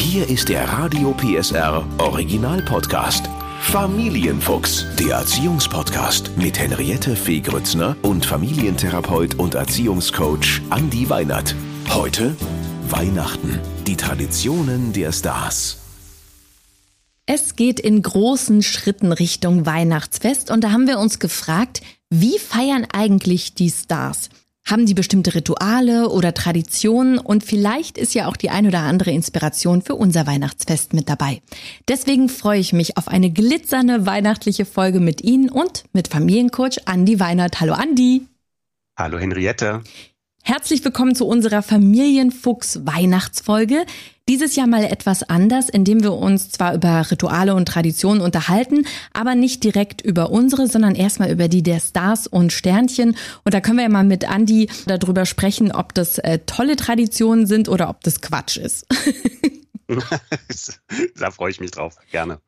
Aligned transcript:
Hier 0.00 0.28
ist 0.28 0.48
der 0.48 0.64
Radio 0.64 1.12
PSR 1.12 1.86
Original 1.98 2.62
Podcast. 2.62 3.28
Familienfuchs, 3.60 4.86
der 4.98 5.16
Erziehungspodcast 5.16 6.36
mit 6.38 6.58
Henriette 6.58 7.14
Fee 7.14 7.40
Grützner 7.40 7.94
und 8.00 8.24
Familientherapeut 8.24 9.34
und 9.34 9.54
Erziehungscoach 9.54 10.62
Andi 10.70 11.08
Weinert. 11.10 11.54
Heute 11.90 12.34
Weihnachten, 12.88 13.60
die 13.86 13.96
Traditionen 13.96 14.94
der 14.94 15.12
Stars. 15.12 15.76
Es 17.26 17.54
geht 17.54 17.78
in 17.78 18.00
großen 18.00 18.62
Schritten 18.62 19.12
Richtung 19.12 19.66
Weihnachtsfest 19.66 20.50
und 20.50 20.64
da 20.64 20.72
haben 20.72 20.88
wir 20.88 20.98
uns 20.98 21.18
gefragt, 21.18 21.82
wie 22.08 22.38
feiern 22.38 22.86
eigentlich 22.90 23.54
die 23.54 23.70
Stars? 23.70 24.30
Haben 24.70 24.86
die 24.86 24.94
bestimmte 24.94 25.34
Rituale 25.34 26.10
oder 26.10 26.32
Traditionen 26.32 27.18
und 27.18 27.42
vielleicht 27.42 27.98
ist 27.98 28.14
ja 28.14 28.28
auch 28.28 28.36
die 28.36 28.50
ein 28.50 28.68
oder 28.68 28.78
andere 28.82 29.10
Inspiration 29.10 29.82
für 29.82 29.96
unser 29.96 30.28
Weihnachtsfest 30.28 30.92
mit 30.92 31.08
dabei. 31.08 31.42
Deswegen 31.88 32.28
freue 32.28 32.60
ich 32.60 32.72
mich 32.72 32.96
auf 32.96 33.08
eine 33.08 33.32
glitzernde 33.32 34.06
weihnachtliche 34.06 34.64
Folge 34.64 35.00
mit 35.00 35.22
Ihnen 35.22 35.48
und 35.48 35.82
mit 35.92 36.06
Familiencoach 36.06 36.86
Andi 36.86 37.18
Weinert. 37.18 37.60
Hallo 37.60 37.72
Andi. 37.72 38.28
Hallo 38.96 39.18
Henriette. 39.18 39.82
Herzlich 40.42 40.84
willkommen 40.84 41.14
zu 41.14 41.26
unserer 41.26 41.62
Familienfuchs 41.62 42.86
Weihnachtsfolge. 42.86 43.84
Dieses 44.28 44.56
Jahr 44.56 44.66
mal 44.66 44.84
etwas 44.84 45.22
anders, 45.22 45.68
indem 45.68 46.02
wir 46.02 46.14
uns 46.14 46.50
zwar 46.50 46.74
über 46.74 47.10
Rituale 47.10 47.54
und 47.54 47.66
Traditionen 47.66 48.22
unterhalten, 48.22 48.86
aber 49.12 49.34
nicht 49.34 49.62
direkt 49.62 50.00
über 50.00 50.30
unsere, 50.30 50.66
sondern 50.66 50.94
erstmal 50.94 51.30
über 51.30 51.48
die 51.48 51.62
der 51.62 51.78
Stars 51.78 52.26
und 52.26 52.52
Sternchen. 52.52 53.16
Und 53.44 53.54
da 53.54 53.60
können 53.60 53.76
wir 53.76 53.84
ja 53.84 53.90
mal 53.90 54.04
mit 54.04 54.24
Andy 54.24 54.68
darüber 54.86 55.26
sprechen, 55.26 55.72
ob 55.72 55.94
das 55.94 56.18
äh, 56.18 56.40
tolle 56.46 56.76
Traditionen 56.76 57.46
sind 57.46 57.68
oder 57.68 57.90
ob 57.90 58.02
das 58.02 58.20
Quatsch 58.20 58.56
ist. 58.56 58.86
da 61.16 61.30
freue 61.30 61.50
ich 61.50 61.60
mich 61.60 61.70
drauf, 61.70 61.96
gerne. 62.10 62.40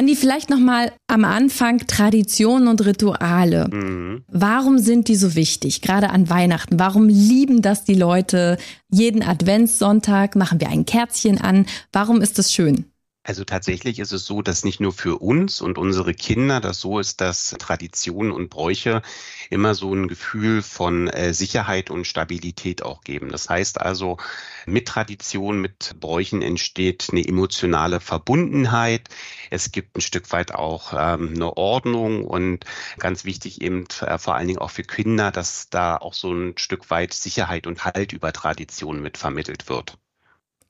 Andi, 0.00 0.16
vielleicht 0.16 0.48
nochmal 0.48 0.92
am 1.08 1.26
Anfang 1.26 1.86
Traditionen 1.86 2.68
und 2.68 2.86
Rituale. 2.86 3.68
Mhm. 3.70 4.24
Warum 4.28 4.78
sind 4.78 5.08
die 5.08 5.14
so 5.14 5.34
wichtig, 5.34 5.82
gerade 5.82 6.08
an 6.08 6.30
Weihnachten? 6.30 6.78
Warum 6.78 7.10
lieben 7.10 7.60
das 7.60 7.84
die 7.84 7.96
Leute? 7.96 8.56
Jeden 8.90 9.22
Adventssonntag 9.22 10.36
machen 10.36 10.58
wir 10.58 10.70
ein 10.70 10.86
Kerzchen 10.86 11.38
an. 11.38 11.66
Warum 11.92 12.22
ist 12.22 12.38
das 12.38 12.50
schön? 12.50 12.86
Also 13.22 13.44
tatsächlich 13.44 13.98
ist 13.98 14.12
es 14.12 14.24
so, 14.24 14.40
dass 14.40 14.64
nicht 14.64 14.80
nur 14.80 14.92
für 14.92 15.20
uns 15.20 15.60
und 15.60 15.76
unsere 15.76 16.14
Kinder 16.14 16.58
das 16.58 16.80
so 16.80 16.98
ist, 16.98 17.20
dass 17.20 17.54
Traditionen 17.58 18.32
und 18.32 18.48
Bräuche 18.48 19.02
immer 19.50 19.74
so 19.74 19.94
ein 19.94 20.08
Gefühl 20.08 20.62
von 20.62 21.06
äh, 21.08 21.34
Sicherheit 21.34 21.90
und 21.90 22.06
Stabilität 22.06 22.82
auch 22.82 23.02
geben. 23.02 23.28
Das 23.28 23.50
heißt 23.50 23.78
also, 23.78 24.16
mit 24.64 24.88
Tradition, 24.88 25.60
mit 25.60 25.96
Bräuchen 26.00 26.40
entsteht 26.40 27.08
eine 27.12 27.22
emotionale 27.22 28.00
Verbundenheit. 28.00 29.10
Es 29.50 29.70
gibt 29.70 29.98
ein 29.98 30.00
Stück 30.00 30.32
weit 30.32 30.54
auch 30.54 30.94
ähm, 30.96 31.34
eine 31.34 31.58
Ordnung 31.58 32.24
und 32.24 32.64
ganz 32.98 33.26
wichtig 33.26 33.60
eben 33.60 33.84
äh, 34.00 34.16
vor 34.16 34.36
allen 34.36 34.48
Dingen 34.48 34.60
auch 34.60 34.70
für 34.70 34.82
Kinder, 34.82 35.30
dass 35.30 35.68
da 35.68 35.98
auch 35.98 36.14
so 36.14 36.32
ein 36.32 36.56
Stück 36.56 36.88
weit 36.88 37.12
Sicherheit 37.12 37.66
und 37.66 37.84
Halt 37.84 38.14
über 38.14 38.32
Traditionen 38.32 39.02
mit 39.02 39.18
vermittelt 39.18 39.68
wird. 39.68 39.98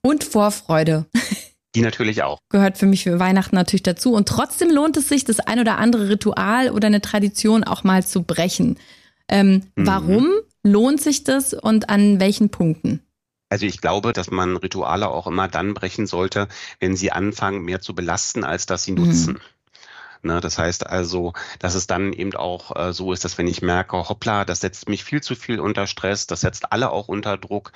Und 0.02 0.24
Vorfreude. 0.24 1.06
Die 1.74 1.82
natürlich 1.82 2.22
auch. 2.22 2.38
Gehört 2.48 2.78
für 2.78 2.86
mich 2.86 3.04
für 3.04 3.18
Weihnachten 3.20 3.54
natürlich 3.54 3.82
dazu. 3.82 4.12
Und 4.14 4.28
trotzdem 4.28 4.70
lohnt 4.70 4.96
es 4.96 5.08
sich, 5.08 5.24
das 5.24 5.40
ein 5.40 5.60
oder 5.60 5.78
andere 5.78 6.08
Ritual 6.08 6.70
oder 6.70 6.88
eine 6.88 7.00
Tradition 7.00 7.62
auch 7.62 7.84
mal 7.84 8.04
zu 8.04 8.22
brechen. 8.22 8.76
Ähm, 9.28 9.62
mhm. 9.76 9.86
Warum 9.86 10.28
lohnt 10.64 11.00
sich 11.00 11.24
das 11.24 11.54
und 11.54 11.88
an 11.88 12.18
welchen 12.18 12.50
Punkten? 12.50 13.00
Also 13.50 13.66
ich 13.66 13.80
glaube, 13.80 14.12
dass 14.12 14.30
man 14.30 14.56
Rituale 14.56 15.08
auch 15.08 15.26
immer 15.26 15.48
dann 15.48 15.74
brechen 15.74 16.06
sollte, 16.06 16.48
wenn 16.78 16.96
sie 16.96 17.10
anfangen, 17.10 17.62
mehr 17.62 17.80
zu 17.80 17.94
belasten, 17.94 18.44
als 18.44 18.66
dass 18.66 18.84
sie 18.84 18.92
nutzen. 18.92 19.34
Mhm. 19.34 19.40
Ne, 20.22 20.38
das 20.40 20.58
heißt 20.58 20.86
also, 20.86 21.32
dass 21.60 21.74
es 21.74 21.86
dann 21.86 22.12
eben 22.12 22.34
auch 22.34 22.76
äh, 22.76 22.92
so 22.92 23.14
ist, 23.14 23.24
dass 23.24 23.38
wenn 23.38 23.46
ich 23.46 23.62
merke, 23.62 23.96
hoppla, 23.96 24.44
das 24.44 24.60
setzt 24.60 24.86
mich 24.86 25.02
viel 25.02 25.22
zu 25.22 25.34
viel 25.34 25.58
unter 25.60 25.86
Stress, 25.86 26.26
das 26.26 26.42
setzt 26.42 26.72
alle 26.72 26.90
auch 26.90 27.08
unter 27.08 27.38
Druck. 27.38 27.72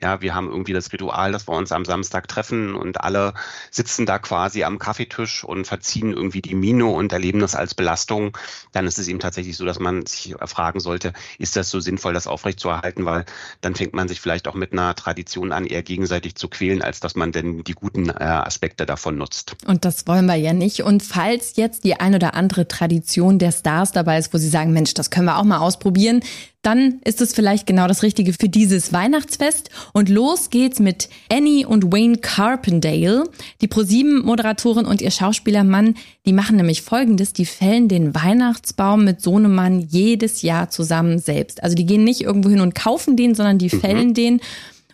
Ja, 0.00 0.20
wir 0.20 0.32
haben 0.32 0.48
irgendwie 0.48 0.72
das 0.72 0.92
Ritual, 0.92 1.32
dass 1.32 1.48
wir 1.48 1.56
uns 1.56 1.72
am 1.72 1.84
Samstag 1.84 2.28
treffen 2.28 2.76
und 2.76 3.00
alle 3.00 3.34
sitzen 3.72 4.06
da 4.06 4.20
quasi 4.20 4.62
am 4.62 4.78
Kaffeetisch 4.78 5.42
und 5.42 5.66
verziehen 5.66 6.12
irgendwie 6.12 6.40
die 6.40 6.54
Mino 6.54 6.92
und 6.92 7.12
erleben 7.12 7.40
das 7.40 7.56
als 7.56 7.74
Belastung. 7.74 8.38
Dann 8.70 8.86
ist 8.86 9.00
es 9.00 9.08
eben 9.08 9.18
tatsächlich 9.18 9.56
so, 9.56 9.64
dass 9.64 9.80
man 9.80 10.06
sich 10.06 10.36
fragen 10.46 10.78
sollte, 10.78 11.12
ist 11.38 11.56
das 11.56 11.68
so 11.68 11.80
sinnvoll, 11.80 12.14
das 12.14 12.28
aufrechtzuerhalten, 12.28 13.06
weil 13.06 13.24
dann 13.60 13.74
fängt 13.74 13.94
man 13.94 14.06
sich 14.06 14.20
vielleicht 14.20 14.46
auch 14.46 14.54
mit 14.54 14.70
einer 14.70 14.94
Tradition 14.94 15.50
an, 15.50 15.66
eher 15.66 15.82
gegenseitig 15.82 16.36
zu 16.36 16.46
quälen, 16.46 16.80
als 16.80 17.00
dass 17.00 17.16
man 17.16 17.32
denn 17.32 17.64
die 17.64 17.74
guten 17.74 18.08
äh, 18.08 18.22
Aspekte 18.22 18.86
davon 18.86 19.18
nutzt. 19.18 19.56
Und 19.66 19.84
das 19.84 20.06
wollen 20.06 20.26
wir 20.26 20.36
ja 20.36 20.52
nicht. 20.52 20.84
Und 20.84 21.02
falls 21.02 21.56
jetzt 21.56 21.87
die 21.88 21.98
ein 21.98 22.14
oder 22.14 22.34
andere 22.34 22.68
Tradition 22.68 23.38
der 23.38 23.50
Stars 23.50 23.92
dabei 23.92 24.18
ist, 24.18 24.34
wo 24.34 24.36
sie 24.36 24.50
sagen, 24.50 24.74
Mensch, 24.74 24.92
das 24.92 25.08
können 25.08 25.24
wir 25.24 25.38
auch 25.38 25.44
mal 25.44 25.56
ausprobieren, 25.56 26.20
dann 26.60 27.00
ist 27.02 27.22
es 27.22 27.32
vielleicht 27.32 27.66
genau 27.66 27.88
das 27.88 28.02
Richtige 28.02 28.34
für 28.34 28.50
dieses 28.50 28.92
Weihnachtsfest. 28.92 29.70
Und 29.94 30.10
los 30.10 30.50
geht's 30.50 30.80
mit 30.80 31.08
Annie 31.32 31.66
und 31.66 31.90
Wayne 31.90 32.18
Carpendale. 32.18 33.24
Die 33.62 33.68
ProSieben-Moderatorin 33.68 34.84
und 34.84 35.00
ihr 35.00 35.10
Schauspielermann, 35.10 35.94
die 36.26 36.34
machen 36.34 36.56
nämlich 36.56 36.82
Folgendes. 36.82 37.32
Die 37.32 37.46
fällen 37.46 37.88
den 37.88 38.14
Weihnachtsbaum 38.14 39.02
mit 39.02 39.22
Sohnemann 39.22 39.80
jedes 39.80 40.42
Jahr 40.42 40.68
zusammen 40.68 41.20
selbst. 41.20 41.62
Also 41.62 41.74
die 41.74 41.86
gehen 41.86 42.04
nicht 42.04 42.20
irgendwo 42.20 42.50
hin 42.50 42.60
und 42.60 42.74
kaufen 42.74 43.16
den, 43.16 43.34
sondern 43.34 43.56
die 43.56 43.74
mhm. 43.74 43.80
fällen 43.80 44.12
den. 44.12 44.40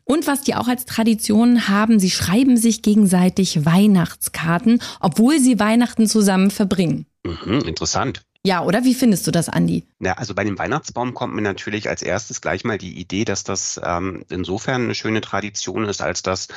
Und 0.05 0.27
was 0.27 0.43
die 0.43 0.55
auch 0.55 0.69
als 0.69 0.85
Tradition 0.85 1.69
haben, 1.69 1.99
sie 1.99 2.11
schreiben 2.11 2.57
sich 2.57 2.83
gegenseitig 2.83 3.65
Weihnachtskarten, 3.65 4.81
obwohl 5.01 5.39
sie 5.39 5.59
Weihnachten 5.59 6.07
zusammen 6.07 6.51
verbringen. 6.51 7.07
Mhm, 7.25 7.61
interessant. 7.61 8.23
Ja, 8.47 8.63
oder 8.63 8.85
wie 8.85 8.93
findest 8.93 9.27
du 9.27 9.31
das, 9.31 9.49
Andi? 9.49 9.85
Ja, 10.01 10.13
also 10.15 10.35
bei 10.35 10.45
dem 10.45 10.59
Weihnachtsbaum 10.59 11.15
kommt 11.15 11.35
mir 11.35 11.41
natürlich 11.41 11.89
als 11.89 12.03
erstes 12.03 12.43
gleich 12.43 12.63
mal 12.63 12.77
die 12.77 13.01
Idee, 13.01 13.25
dass 13.25 13.43
das 13.43 13.81
ähm, 13.83 14.27
insofern 14.29 14.83
eine 14.83 14.95
schöne 14.95 15.23
Tradition 15.23 15.87
ist, 15.87 16.03
als 16.03 16.23
dass 16.23 16.49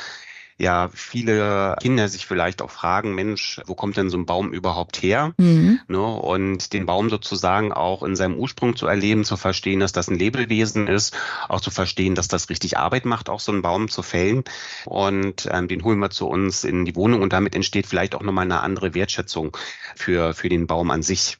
ja 0.58 0.90
viele 0.92 1.76
Kinder 1.80 2.08
sich 2.08 2.26
vielleicht 2.26 2.60
auch 2.62 2.70
fragen, 2.70 3.14
Mensch, 3.14 3.60
wo 3.66 3.74
kommt 3.74 3.96
denn 3.96 4.10
so 4.10 4.18
ein 4.18 4.26
Baum 4.26 4.52
überhaupt 4.52 5.02
her? 5.02 5.32
Mhm. 5.38 5.80
Ne, 5.86 6.02
und 6.02 6.72
den 6.72 6.84
Baum 6.84 7.08
sozusagen 7.10 7.72
auch 7.72 8.02
in 8.02 8.16
seinem 8.16 8.34
Ursprung 8.34 8.76
zu 8.76 8.86
erleben, 8.86 9.24
zu 9.24 9.36
verstehen, 9.36 9.80
dass 9.80 9.92
das 9.92 10.08
ein 10.08 10.18
Lebewesen 10.18 10.88
ist, 10.88 11.16
auch 11.48 11.60
zu 11.60 11.70
verstehen, 11.70 12.16
dass 12.16 12.28
das 12.28 12.50
richtig 12.50 12.76
Arbeit 12.76 13.04
macht, 13.04 13.30
auch 13.30 13.40
so 13.40 13.52
einen 13.52 13.62
Baum 13.62 13.88
zu 13.88 14.02
fällen. 14.02 14.42
Und 14.84 15.48
ähm, 15.50 15.68
den 15.68 15.84
holen 15.84 16.00
wir 16.00 16.10
zu 16.10 16.26
uns 16.26 16.64
in 16.64 16.84
die 16.84 16.96
Wohnung 16.96 17.22
und 17.22 17.32
damit 17.32 17.54
entsteht 17.54 17.86
vielleicht 17.86 18.16
auch 18.16 18.22
nochmal 18.22 18.44
eine 18.44 18.60
andere 18.60 18.94
Wertschätzung 18.94 19.56
für, 19.94 20.34
für 20.34 20.48
den 20.48 20.66
Baum 20.66 20.90
an 20.90 21.02
sich. 21.02 21.38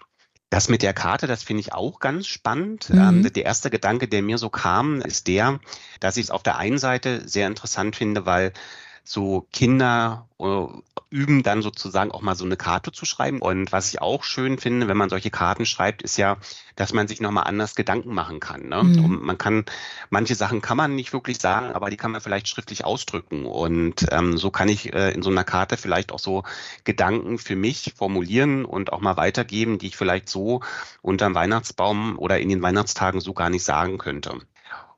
Das 0.50 0.70
mit 0.70 0.82
der 0.82 0.94
Karte, 0.94 1.26
das 1.26 1.42
finde 1.42 1.60
ich 1.60 1.74
auch 1.74 2.00
ganz 2.00 2.26
spannend. 2.26 2.88
Mhm. 2.88 2.98
Ähm, 2.98 3.32
der 3.32 3.44
erste 3.44 3.68
Gedanke, 3.68 4.08
der 4.08 4.22
mir 4.22 4.38
so 4.38 4.48
kam, 4.48 5.02
ist 5.02 5.26
der, 5.26 5.60
dass 6.00 6.16
ich 6.16 6.24
es 6.24 6.30
auf 6.30 6.42
der 6.42 6.56
einen 6.56 6.78
Seite 6.78 7.28
sehr 7.28 7.48
interessant 7.48 7.96
finde, 7.96 8.24
weil 8.24 8.52
so 9.08 9.46
Kinder 9.52 10.28
äh, 10.38 10.66
üben 11.10 11.42
dann 11.42 11.62
sozusagen 11.62 12.10
auch 12.10 12.20
mal 12.20 12.34
so 12.34 12.44
eine 12.44 12.58
Karte 12.58 12.92
zu 12.92 13.06
schreiben. 13.06 13.40
Und 13.40 13.72
was 13.72 13.88
ich 13.88 14.02
auch 14.02 14.22
schön 14.22 14.58
finde, 14.58 14.86
wenn 14.86 14.98
man 14.98 15.08
solche 15.08 15.30
Karten 15.30 15.64
schreibt, 15.64 16.02
ist 16.02 16.18
ja, 16.18 16.36
dass 16.76 16.92
man 16.92 17.08
sich 17.08 17.22
nochmal 17.22 17.44
anders 17.44 17.74
Gedanken 17.74 18.12
machen 18.12 18.38
kann. 18.38 18.68
Ne? 18.68 18.82
Mhm. 18.82 19.04
Und 19.04 19.22
man 19.22 19.38
kann, 19.38 19.64
manche 20.10 20.34
Sachen 20.34 20.60
kann 20.60 20.76
man 20.76 20.94
nicht 20.94 21.14
wirklich 21.14 21.40
sagen, 21.40 21.72
aber 21.72 21.88
die 21.88 21.96
kann 21.96 22.10
man 22.10 22.20
vielleicht 22.20 22.48
schriftlich 22.48 22.84
ausdrücken. 22.84 23.46
Und 23.46 24.06
ähm, 24.10 24.36
so 24.36 24.50
kann 24.50 24.68
ich 24.68 24.92
äh, 24.92 25.12
in 25.12 25.22
so 25.22 25.30
einer 25.30 25.44
Karte 25.44 25.78
vielleicht 25.78 26.12
auch 26.12 26.18
so 26.18 26.42
Gedanken 26.84 27.38
für 27.38 27.56
mich 27.56 27.94
formulieren 27.96 28.66
und 28.66 28.92
auch 28.92 29.00
mal 29.00 29.16
weitergeben, 29.16 29.78
die 29.78 29.86
ich 29.86 29.96
vielleicht 29.96 30.28
so 30.28 30.60
unterm 31.00 31.34
Weihnachtsbaum 31.34 32.18
oder 32.18 32.38
in 32.38 32.50
den 32.50 32.60
Weihnachtstagen 32.60 33.22
so 33.22 33.32
gar 33.32 33.48
nicht 33.48 33.64
sagen 33.64 33.96
könnte. 33.96 34.38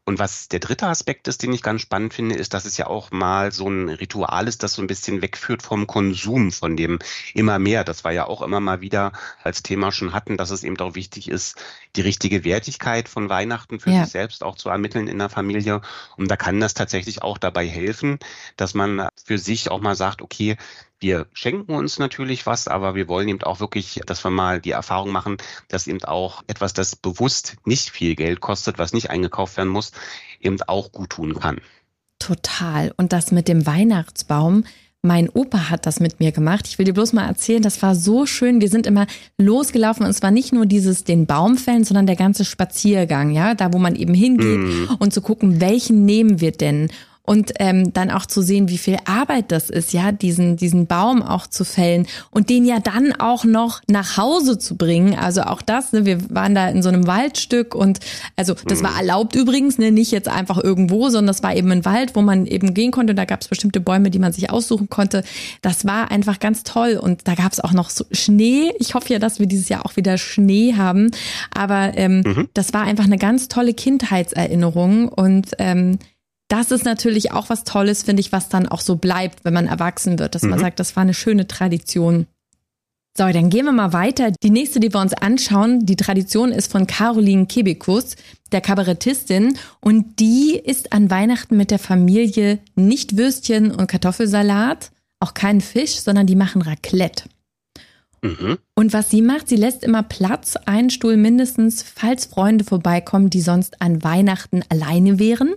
Und 0.04 0.18
was 0.18 0.48
der 0.48 0.60
dritte 0.60 0.86
Aspekt 0.86 1.28
ist, 1.28 1.42
den 1.42 1.52
ich 1.52 1.62
ganz 1.62 1.82
spannend 1.82 2.14
finde, 2.14 2.34
ist, 2.34 2.54
dass 2.54 2.64
es 2.64 2.76
ja 2.76 2.86
auch 2.86 3.10
mal 3.10 3.52
so 3.52 3.68
ein 3.68 3.88
Ritual 3.88 4.48
ist, 4.48 4.62
das 4.62 4.72
so 4.72 4.82
ein 4.82 4.86
bisschen 4.86 5.22
wegführt 5.22 5.62
vom 5.62 5.86
Konsum, 5.86 6.52
von 6.52 6.76
dem 6.76 6.98
immer 7.34 7.58
mehr. 7.58 7.84
Das 7.84 8.02
war 8.02 8.10
ja 8.10 8.26
auch 8.26 8.42
immer 8.42 8.60
mal 8.60 8.80
wieder 8.80 9.12
als 9.44 9.62
Thema 9.62 9.92
schon 9.92 10.12
hatten, 10.12 10.36
dass 10.36 10.50
es 10.50 10.64
eben 10.64 10.78
auch 10.80 10.94
wichtig 10.94 11.28
ist, 11.28 11.62
die 11.96 12.00
richtige 12.00 12.44
Wertigkeit 12.44 13.08
von 13.08 13.28
Weihnachten 13.28 13.78
für 13.78 13.90
ja. 13.90 14.02
sich 14.02 14.12
selbst 14.12 14.42
auch 14.42 14.56
zu 14.56 14.68
ermitteln 14.68 15.06
in 15.06 15.18
der 15.18 15.28
Familie. 15.28 15.80
Und 16.16 16.30
da 16.30 16.36
kann 16.36 16.60
das 16.60 16.74
tatsächlich 16.74 17.22
auch 17.22 17.38
dabei 17.38 17.68
helfen, 17.68 18.18
dass 18.56 18.74
man 18.74 19.08
für 19.24 19.38
sich 19.38 19.70
auch 19.70 19.80
mal 19.80 19.94
sagt, 19.94 20.22
okay, 20.22 20.56
wir 21.00 21.26
schenken 21.32 21.74
uns 21.74 21.98
natürlich 21.98 22.46
was, 22.46 22.68
aber 22.68 22.94
wir 22.94 23.08
wollen 23.08 23.28
eben 23.28 23.42
auch 23.42 23.58
wirklich, 23.60 24.00
dass 24.06 24.22
wir 24.24 24.30
mal 24.30 24.60
die 24.60 24.70
Erfahrung 24.70 25.10
machen, 25.10 25.38
dass 25.68 25.86
eben 25.86 26.04
auch 26.04 26.42
etwas, 26.46 26.74
das 26.74 26.94
bewusst 26.94 27.56
nicht 27.64 27.90
viel 27.90 28.14
Geld 28.14 28.40
kostet, 28.40 28.78
was 28.78 28.92
nicht 28.92 29.10
eingekauft 29.10 29.56
werden 29.56 29.70
muss, 29.70 29.92
eben 30.40 30.60
auch 30.62 30.92
gut 30.92 31.10
tun 31.10 31.34
kann. 31.34 31.60
Total. 32.18 32.92
Und 32.96 33.12
das 33.12 33.32
mit 33.32 33.48
dem 33.48 33.66
Weihnachtsbaum, 33.66 34.64
mein 35.02 35.30
Opa 35.30 35.70
hat 35.70 35.86
das 35.86 35.98
mit 35.98 36.20
mir 36.20 36.30
gemacht. 36.30 36.66
Ich 36.68 36.78
will 36.78 36.84
dir 36.84 36.92
bloß 36.92 37.14
mal 37.14 37.26
erzählen, 37.26 37.62
das 37.62 37.80
war 37.80 37.94
so 37.94 38.26
schön. 38.26 38.60
Wir 38.60 38.68
sind 38.68 38.86
immer 38.86 39.06
losgelaufen 39.38 40.04
und 40.04 40.10
es 40.10 40.22
war 40.22 40.30
nicht 40.30 40.52
nur 40.52 40.66
dieses 40.66 41.04
den 41.04 41.26
Baum 41.26 41.56
fällen, 41.56 41.84
sondern 41.84 42.06
der 42.06 42.16
ganze 42.16 42.44
Spaziergang, 42.44 43.30
ja, 43.30 43.54
da 43.54 43.72
wo 43.72 43.78
man 43.78 43.96
eben 43.96 44.12
hingeht 44.12 44.58
mm. 44.58 44.96
und 44.98 45.14
zu 45.14 45.22
gucken, 45.22 45.62
welchen 45.62 46.04
nehmen 46.04 46.40
wir 46.42 46.52
denn? 46.52 46.90
Und 47.22 47.52
ähm, 47.60 47.92
dann 47.92 48.10
auch 48.10 48.26
zu 48.26 48.42
sehen, 48.42 48.68
wie 48.68 48.78
viel 48.78 48.96
Arbeit 49.04 49.52
das 49.52 49.70
ist, 49.70 49.92
ja, 49.92 50.10
diesen, 50.10 50.56
diesen 50.56 50.86
Baum 50.86 51.22
auch 51.22 51.46
zu 51.46 51.64
fällen 51.64 52.06
und 52.30 52.50
den 52.50 52.64
ja 52.64 52.80
dann 52.80 53.12
auch 53.12 53.44
noch 53.44 53.82
nach 53.86 54.16
Hause 54.16 54.58
zu 54.58 54.76
bringen. 54.76 55.14
Also 55.14 55.42
auch 55.42 55.62
das, 55.62 55.92
ne, 55.92 56.04
wir 56.04 56.34
waren 56.34 56.54
da 56.54 56.68
in 56.68 56.82
so 56.82 56.88
einem 56.88 57.06
Waldstück 57.06 57.74
und 57.74 58.00
also 58.36 58.54
das 58.66 58.82
war 58.82 58.92
mhm. 58.92 58.96
erlaubt 58.98 59.36
übrigens, 59.36 59.78
ne, 59.78 59.92
nicht 59.92 60.10
jetzt 60.10 60.28
einfach 60.28 60.58
irgendwo, 60.58 61.08
sondern 61.08 61.28
das 61.28 61.42
war 61.42 61.54
eben 61.54 61.70
ein 61.70 61.84
Wald, 61.84 62.16
wo 62.16 62.22
man 62.22 62.46
eben 62.46 62.74
gehen 62.74 62.90
konnte. 62.90 63.14
Da 63.14 63.26
gab 63.26 63.42
es 63.42 63.48
bestimmte 63.48 63.80
Bäume, 63.80 64.10
die 64.10 64.18
man 64.18 64.32
sich 64.32 64.50
aussuchen 64.50 64.88
konnte. 64.88 65.22
Das 65.62 65.84
war 65.84 66.10
einfach 66.10 66.40
ganz 66.40 66.64
toll 66.64 66.98
und 67.00 67.28
da 67.28 67.34
gab 67.34 67.52
es 67.52 67.60
auch 67.60 67.72
noch 67.72 67.90
so 67.90 68.04
Schnee. 68.10 68.72
Ich 68.78 68.94
hoffe 68.94 69.12
ja, 69.12 69.18
dass 69.18 69.38
wir 69.38 69.46
dieses 69.46 69.68
Jahr 69.68 69.86
auch 69.86 69.96
wieder 69.96 70.18
Schnee 70.18 70.74
haben, 70.76 71.10
aber 71.54 71.92
ähm, 71.96 72.22
mhm. 72.26 72.48
das 72.54 72.72
war 72.72 72.82
einfach 72.82 73.04
eine 73.04 73.18
ganz 73.18 73.48
tolle 73.48 73.74
Kindheitserinnerung 73.74 75.08
und 75.08 75.50
ähm, 75.58 75.98
das 76.50 76.72
ist 76.72 76.84
natürlich 76.84 77.32
auch 77.32 77.48
was 77.48 77.64
Tolles, 77.64 78.02
finde 78.02 78.20
ich, 78.20 78.32
was 78.32 78.48
dann 78.48 78.66
auch 78.66 78.80
so 78.80 78.96
bleibt, 78.96 79.44
wenn 79.44 79.54
man 79.54 79.66
erwachsen 79.66 80.18
wird, 80.18 80.34
dass 80.34 80.42
mhm. 80.42 80.50
man 80.50 80.58
sagt, 80.58 80.80
das 80.80 80.96
war 80.96 81.02
eine 81.02 81.14
schöne 81.14 81.46
Tradition. 81.46 82.26
So, 83.16 83.28
dann 83.28 83.50
gehen 83.50 83.64
wir 83.64 83.72
mal 83.72 83.92
weiter. 83.92 84.32
Die 84.42 84.50
nächste, 84.50 84.80
die 84.80 84.92
wir 84.92 85.00
uns 85.00 85.14
anschauen, 85.14 85.86
die 85.86 85.96
Tradition 85.96 86.52
ist 86.52 86.70
von 86.70 86.86
Caroline 86.86 87.46
Kebekus, 87.46 88.16
der 88.52 88.60
Kabarettistin. 88.60 89.56
Und 89.80 90.18
die 90.18 90.56
isst 90.56 90.92
an 90.92 91.10
Weihnachten 91.10 91.56
mit 91.56 91.70
der 91.70 91.78
Familie 91.78 92.58
nicht 92.74 93.16
Würstchen 93.16 93.72
und 93.72 93.88
Kartoffelsalat, 93.88 94.90
auch 95.20 95.34
keinen 95.34 95.60
Fisch, 95.60 96.00
sondern 96.00 96.26
die 96.26 96.36
machen 96.36 96.62
Raclette. 96.62 97.24
Mhm. 98.22 98.58
Und 98.74 98.92
was 98.92 99.10
sie 99.10 99.22
macht, 99.22 99.48
sie 99.48 99.56
lässt 99.56 99.84
immer 99.84 100.02
Platz, 100.02 100.56
einen 100.56 100.90
Stuhl 100.90 101.16
mindestens, 101.16 101.82
falls 101.82 102.26
Freunde 102.26 102.64
vorbeikommen, 102.64 103.30
die 103.30 103.40
sonst 103.40 103.80
an 103.80 104.02
Weihnachten 104.02 104.62
alleine 104.68 105.18
wären. 105.18 105.54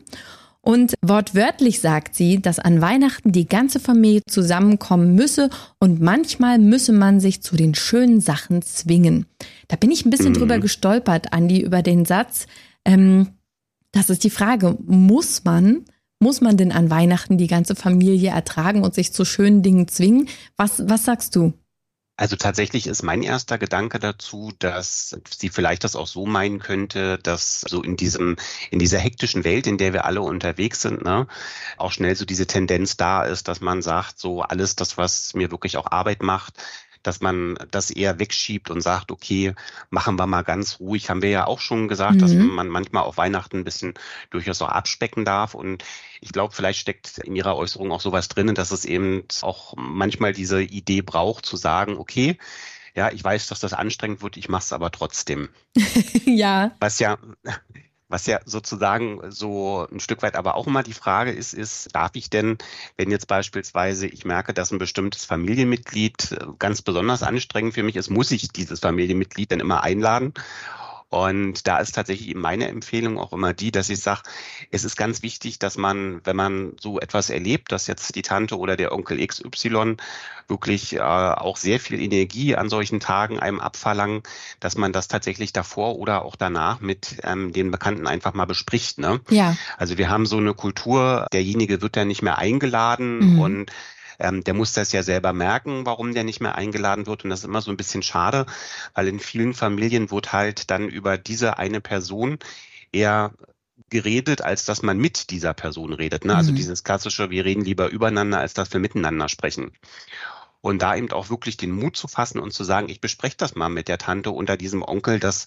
Und 0.66 0.94
wortwörtlich 1.02 1.82
sagt 1.82 2.16
sie, 2.16 2.42
dass 2.42 2.58
an 2.58 2.80
Weihnachten 2.80 3.34
die 3.34 3.48
ganze 3.48 3.82
Familie 3.82 4.22
zusammenkommen 4.26 5.14
müsse 5.14 5.50
und 5.78 6.00
manchmal 6.00 6.58
müsse 6.58 6.94
man 6.94 7.20
sich 7.20 7.42
zu 7.42 7.58
den 7.58 7.76
schönen 7.76 8.22
Sachen 8.22 8.62
zwingen. 8.62 9.26
Da 9.68 9.76
bin 9.76 9.92
ich 9.92 10.06
ein 10.06 10.10
bisschen 10.10 10.30
mhm. 10.30 10.38
drüber 10.38 10.60
gestolpert, 10.60 11.34
Andi, 11.34 11.60
über 11.60 11.82
den 11.82 12.06
Satz. 12.06 12.48
Ähm, 12.86 13.28
das 13.92 14.10
ist 14.10 14.24
die 14.24 14.30
Frage, 14.30 14.78
muss 14.86 15.44
man, 15.44 15.84
muss 16.20 16.40
man 16.40 16.56
denn 16.56 16.72
an 16.72 16.90
Weihnachten 16.90 17.38
die 17.38 17.48
ganze 17.48 17.76
Familie 17.76 18.30
ertragen 18.30 18.84
und 18.84 18.96
sich 18.96 19.12
zu 19.12 19.26
schönen 19.26 19.64
Dingen 19.64 19.90
zwingen? 19.90 20.30
Was, 20.56 20.88
was 20.88 21.04
sagst 21.04 21.36
du? 21.36 21.52
Also 22.16 22.36
tatsächlich 22.36 22.86
ist 22.86 23.02
mein 23.02 23.24
erster 23.24 23.58
Gedanke 23.58 23.98
dazu, 23.98 24.52
dass 24.60 25.18
sie 25.36 25.50
vielleicht 25.50 25.84
das 25.84 25.96
auch 25.96 26.06
so 26.06 26.28
meinen 26.28 26.60
könnte, 26.60 27.18
dass 27.18 27.62
so 27.62 27.82
in 27.82 27.98
diesem, 27.98 28.36
in 28.70 28.78
dieser 28.78 29.00
hektischen 29.00 29.44
Welt, 29.44 29.66
in 29.66 29.80
der 29.80 29.94
wir 29.94 30.06
alle 30.06 30.22
unterwegs 30.22 30.82
sind, 30.84 31.04
ne, 31.04 31.28
auch 31.78 31.92
schnell 31.92 32.16
so 32.16 32.26
diese 32.26 32.46
Tendenz 32.46 32.98
da 32.98 33.24
ist, 33.24 33.48
dass 33.48 33.62
man 33.62 33.82
sagt, 33.82 34.20
so 34.20 34.42
alles 34.44 34.76
das, 34.76 34.96
was 34.96 35.34
mir 35.34 35.50
wirklich 35.50 35.76
auch 35.78 35.92
Arbeit 35.92 36.22
macht, 36.22 36.54
dass 37.04 37.22
man 37.22 37.58
das 37.70 37.92
eher 37.92 38.20
wegschiebt 38.20 38.70
und 38.70 38.82
sagt, 38.82 39.12
okay, 39.12 39.54
machen 39.90 40.18
wir 40.18 40.26
mal 40.26 40.42
ganz 40.42 40.80
ruhig. 40.80 41.10
Haben 41.10 41.22
wir 41.22 41.30
ja 41.30 41.46
auch 41.46 41.60
schon 41.60 41.88
gesagt, 41.88 42.16
mhm. 42.16 42.20
dass 42.20 42.34
man 42.34 42.70
manchmal 42.70 43.04
auf 43.04 43.18
Weihnachten 43.18 43.60
ein 43.60 43.64
bisschen 43.64 43.94
durchaus 44.30 44.62
auch 44.62 44.70
abspecken 44.70 45.26
darf. 45.26 45.54
Und 45.54 45.84
ich 46.22 46.32
glaube, 46.32 46.56
vielleicht 46.56 46.80
steckt 46.80 47.20
in 47.20 47.36
Ihrer 47.36 47.56
Äußerung 47.56 47.92
auch 47.92 48.02
sowas 48.02 48.30
drin, 48.30 48.56
dass 48.56 48.72
es 48.72 48.86
eben 48.86 49.24
auch 49.42 49.74
manchmal 49.78 50.34
diese 50.34 50.62
Idee 50.62 51.02
braucht, 51.02 51.46
zu 51.46 51.58
sagen, 51.58 51.98
okay, 51.98 52.38
ja, 52.96 53.12
ich 53.12 53.24
weiß, 53.24 53.48
dass 53.48 53.60
das 53.60 53.74
anstrengend 53.74 54.22
wird, 54.22 54.38
ich 54.38 54.50
mache 54.50 54.64
es 54.64 54.74
aber 54.74 54.92
trotzdem. 54.92 55.50
ja. 56.26 56.72
Was 56.80 57.00
ja, 57.00 57.18
was 58.14 58.28
ja 58.28 58.40
sozusagen 58.46 59.32
so 59.32 59.88
ein 59.92 60.00
Stück 60.00 60.22
weit 60.22 60.36
aber 60.36 60.54
auch 60.54 60.68
immer 60.68 60.84
die 60.84 60.94
Frage 60.94 61.32
ist, 61.32 61.54
ist, 61.56 61.90
darf 61.96 62.12
ich 62.14 62.30
denn, 62.30 62.60
wenn 62.96 63.10
jetzt 63.10 63.28
beispielsweise 63.28 64.06
ich 64.06 64.24
merke, 64.24 64.54
dass 64.54 64.72
ein 64.72 64.78
bestimmtes 64.78 65.26
Familienmitglied 65.26 66.32
äh, 66.32 66.46
ganz 66.60 66.84
besonders 66.84 67.24
anstrengend 67.24 67.74
für 67.74 67.82
mich 67.82 67.96
ist, 67.96 68.12
muss 68.12 68.30
ich 68.30 68.50
dieses 68.50 68.80
Familienmitglied 68.80 69.52
dann 69.52 69.60
immer 69.60 69.82
einladen? 69.82 70.36
Und 71.14 71.68
da 71.68 71.78
ist 71.78 71.94
tatsächlich 71.94 72.34
meine 72.34 72.70
Empfehlung 72.70 73.20
auch 73.20 73.34
immer 73.34 73.54
die, 73.54 73.70
dass 73.70 73.90
ich 73.90 74.00
sage, 74.00 74.24
es 74.72 74.84
ist 74.84 74.96
ganz 74.96 75.22
wichtig, 75.22 75.60
dass 75.60 75.78
man, 75.78 76.22
wenn 76.24 76.36
man 76.36 76.72
so 76.82 77.00
etwas 77.00 77.30
erlebt, 77.30 77.72
dass 77.72 77.86
jetzt 77.86 78.16
die 78.16 78.24
Tante 78.24 78.58
oder 78.58 78.76
der 78.76 78.92
Onkel 78.92 79.24
XY 79.24 79.98
wirklich 80.48 80.96
äh, 80.96 81.00
auch 81.02 81.58
sehr 81.58 81.80
viel 81.80 82.02
Energie 82.02 82.56
an 82.56 82.68
solchen 82.68 83.00
Tagen 83.00 83.40
einem 83.40 83.60
abverlangen, 83.60 84.24
dass 84.60 84.76
man 84.76 84.92
das 84.92 85.08
tatsächlich 85.08 85.54
davor 85.54 85.98
oder 86.00 86.26
auch 86.26 86.36
danach 86.36 86.80
mit 86.80 87.18
ähm, 87.22 87.54
den 87.54 87.70
Bekannten 87.70 88.08
einfach 88.08 88.34
mal 88.34 88.46
bespricht. 88.46 88.98
Ne? 88.98 89.20
Ja. 89.30 89.56
Also 89.78 90.00
wir 90.00 90.10
haben 90.10 90.26
so 90.26 90.38
eine 90.38 90.56
Kultur, 90.56 91.28
derjenige 91.32 91.84
wird 91.84 91.96
dann 91.96 92.08
nicht 92.08 92.24
mehr 92.24 92.40
eingeladen 92.40 93.34
mhm. 93.34 93.40
und 93.40 93.72
ähm, 94.24 94.44
der 94.44 94.54
muss 94.54 94.74
das 94.74 94.92
ja 94.92 95.04
selber 95.04 95.34
merken, 95.34 95.86
warum 95.86 96.14
der 96.14 96.24
nicht 96.24 96.42
mehr 96.42 96.56
eingeladen 96.56 97.06
wird. 97.06 97.24
Und 97.24 97.30
das 97.30 97.40
ist 97.40 97.46
immer 97.46 97.62
so 97.62 97.70
ein 97.70 97.78
bisschen 97.78 98.02
schade, 98.02 98.46
weil 98.96 99.08
in 99.08 99.20
vielen 99.20 99.54
Familien 99.54 100.10
wird 100.10 100.34
halt 100.34 100.72
dann 100.72 100.88
über 100.90 101.18
diese 101.18 101.58
eine 101.60 101.82
Person 101.82 102.40
eher 102.92 103.34
geredet, 103.90 104.42
als 104.42 104.66
dass 104.66 104.82
man 104.82 104.98
mit 104.98 105.30
dieser 105.30 105.54
Person 105.54 105.94
redet. 105.94 106.26
Ne? 106.26 106.36
Also 106.36 106.52
mhm. 106.52 106.56
dieses 106.56 106.84
klassische, 106.84 107.30
wir 107.30 107.46
reden 107.46 107.64
lieber 107.64 107.90
übereinander, 107.90 108.40
als 108.40 108.54
dass 108.54 108.72
wir 108.74 108.80
miteinander 108.80 109.30
sprechen. 109.30 109.72
Und 110.62 110.82
da 110.82 110.96
eben 110.96 111.12
auch 111.12 111.30
wirklich 111.30 111.58
den 111.58 111.72
Mut 111.72 111.98
zu 111.98 112.08
fassen 112.08 112.40
und 112.40 112.54
zu 112.54 112.64
sagen, 112.64 112.88
ich 112.88 113.02
bespreche 113.02 113.36
das 113.38 113.54
mal 113.54 113.68
mit 113.68 113.90
der 113.90 113.98
Tante 113.98 114.32
unter 114.32 114.56
diesem 114.56 114.82
Onkel, 114.82 115.20
dass 115.20 115.46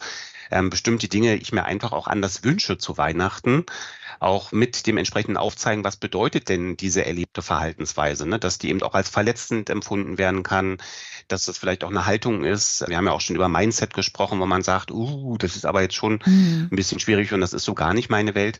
ähm, 0.50 0.70
bestimmte 0.70 1.08
Dinge 1.08 1.36
ich 1.36 1.52
mir 1.52 1.64
einfach 1.64 1.92
auch 1.92 2.06
anders 2.06 2.44
wünsche 2.44 2.78
zu 2.78 2.96
Weihnachten. 2.98 3.64
Auch 4.18 4.50
mit 4.50 4.86
dem 4.86 4.96
entsprechenden 4.96 5.36
Aufzeigen, 5.36 5.84
was 5.84 5.96
bedeutet 5.96 6.48
denn 6.48 6.76
diese 6.76 7.04
erlebte 7.04 7.42
Verhaltensweise, 7.42 8.26
ne? 8.26 8.38
dass 8.38 8.58
die 8.58 8.70
eben 8.70 8.82
auch 8.82 8.94
als 8.94 9.10
verletzend 9.10 9.68
empfunden 9.68 10.16
werden 10.16 10.42
kann, 10.42 10.78
dass 11.28 11.44
das 11.44 11.58
vielleicht 11.58 11.84
auch 11.84 11.90
eine 11.90 12.06
Haltung 12.06 12.44
ist. 12.44 12.84
Wir 12.88 12.96
haben 12.96 13.06
ja 13.06 13.12
auch 13.12 13.20
schon 13.20 13.36
über 13.36 13.48
Mindset 13.48 13.92
gesprochen, 13.92 14.40
wo 14.40 14.46
man 14.46 14.62
sagt, 14.62 14.90
uh, 14.90 15.36
das 15.36 15.56
ist 15.56 15.66
aber 15.66 15.82
jetzt 15.82 15.96
schon 15.96 16.20
mhm. 16.24 16.68
ein 16.72 16.76
bisschen 16.76 16.98
schwierig 16.98 17.32
und 17.32 17.40
das 17.40 17.52
ist 17.52 17.64
so 17.64 17.74
gar 17.74 17.92
nicht 17.92 18.08
meine 18.08 18.34
Welt. 18.34 18.58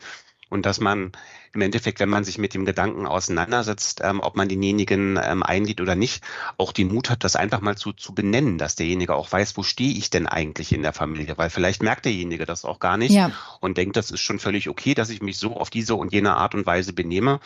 Und 0.49 0.65
dass 0.65 0.79
man 0.79 1.11
im 1.53 1.61
Endeffekt, 1.61 1.99
wenn 1.99 2.09
man 2.09 2.23
sich 2.23 2.39
mit 2.39 2.55
dem 2.55 2.65
Gedanken 2.65 3.07
auseinandersetzt, 3.07 4.01
ähm, 4.05 4.21
ob 4.21 4.37
man 4.37 4.49
denjenigen 4.49 5.19
ähm, 5.21 5.43
einlädt 5.43 5.81
oder 5.81 5.97
nicht, 5.97 6.23
auch 6.57 6.71
den 6.71 6.93
Mut 6.93 7.11
hat, 7.11 7.25
das 7.25 7.35
einfach 7.35 7.61
mal 7.61 7.77
zu, 7.77 7.93
zu 7.93 8.15
benennen, 8.15 8.57
dass 8.57 8.77
derjenige 8.77 9.15
auch 9.15 9.31
weiß, 9.31 9.57
wo 9.57 9.65
stehe 9.65 9.97
ich 9.97 10.09
denn 10.09 10.29
eigentlich 10.29 10.73
in 10.73 10.83
der 10.83 10.93
Familie, 10.93 11.37
weil 11.37 11.51
vielleicht 11.51 11.83
merkt 11.83 12.05
derjenige 12.05 12.47
das 12.47 12.65
auch 12.65 12.79
gar 12.79 12.97
nicht 12.97 13.13
ja. 13.13 13.33
und 13.61 13.77
denkt, 13.77 13.97
das 13.97 14.13
ist 14.13 14.21
schon 14.21 14.39
völlig 14.39 14.69
okay, 14.69 14.95
dass 14.95 15.11
ich 15.11 15.21
mich 15.21 15.39
so 15.39 15.57
auf 15.57 15.71
diese 15.71 15.97
und 15.97 16.13
jene 16.13 16.37
Art 16.37 16.55
und 16.55 16.65
Weise 16.65 16.93
benehme. 16.93 17.41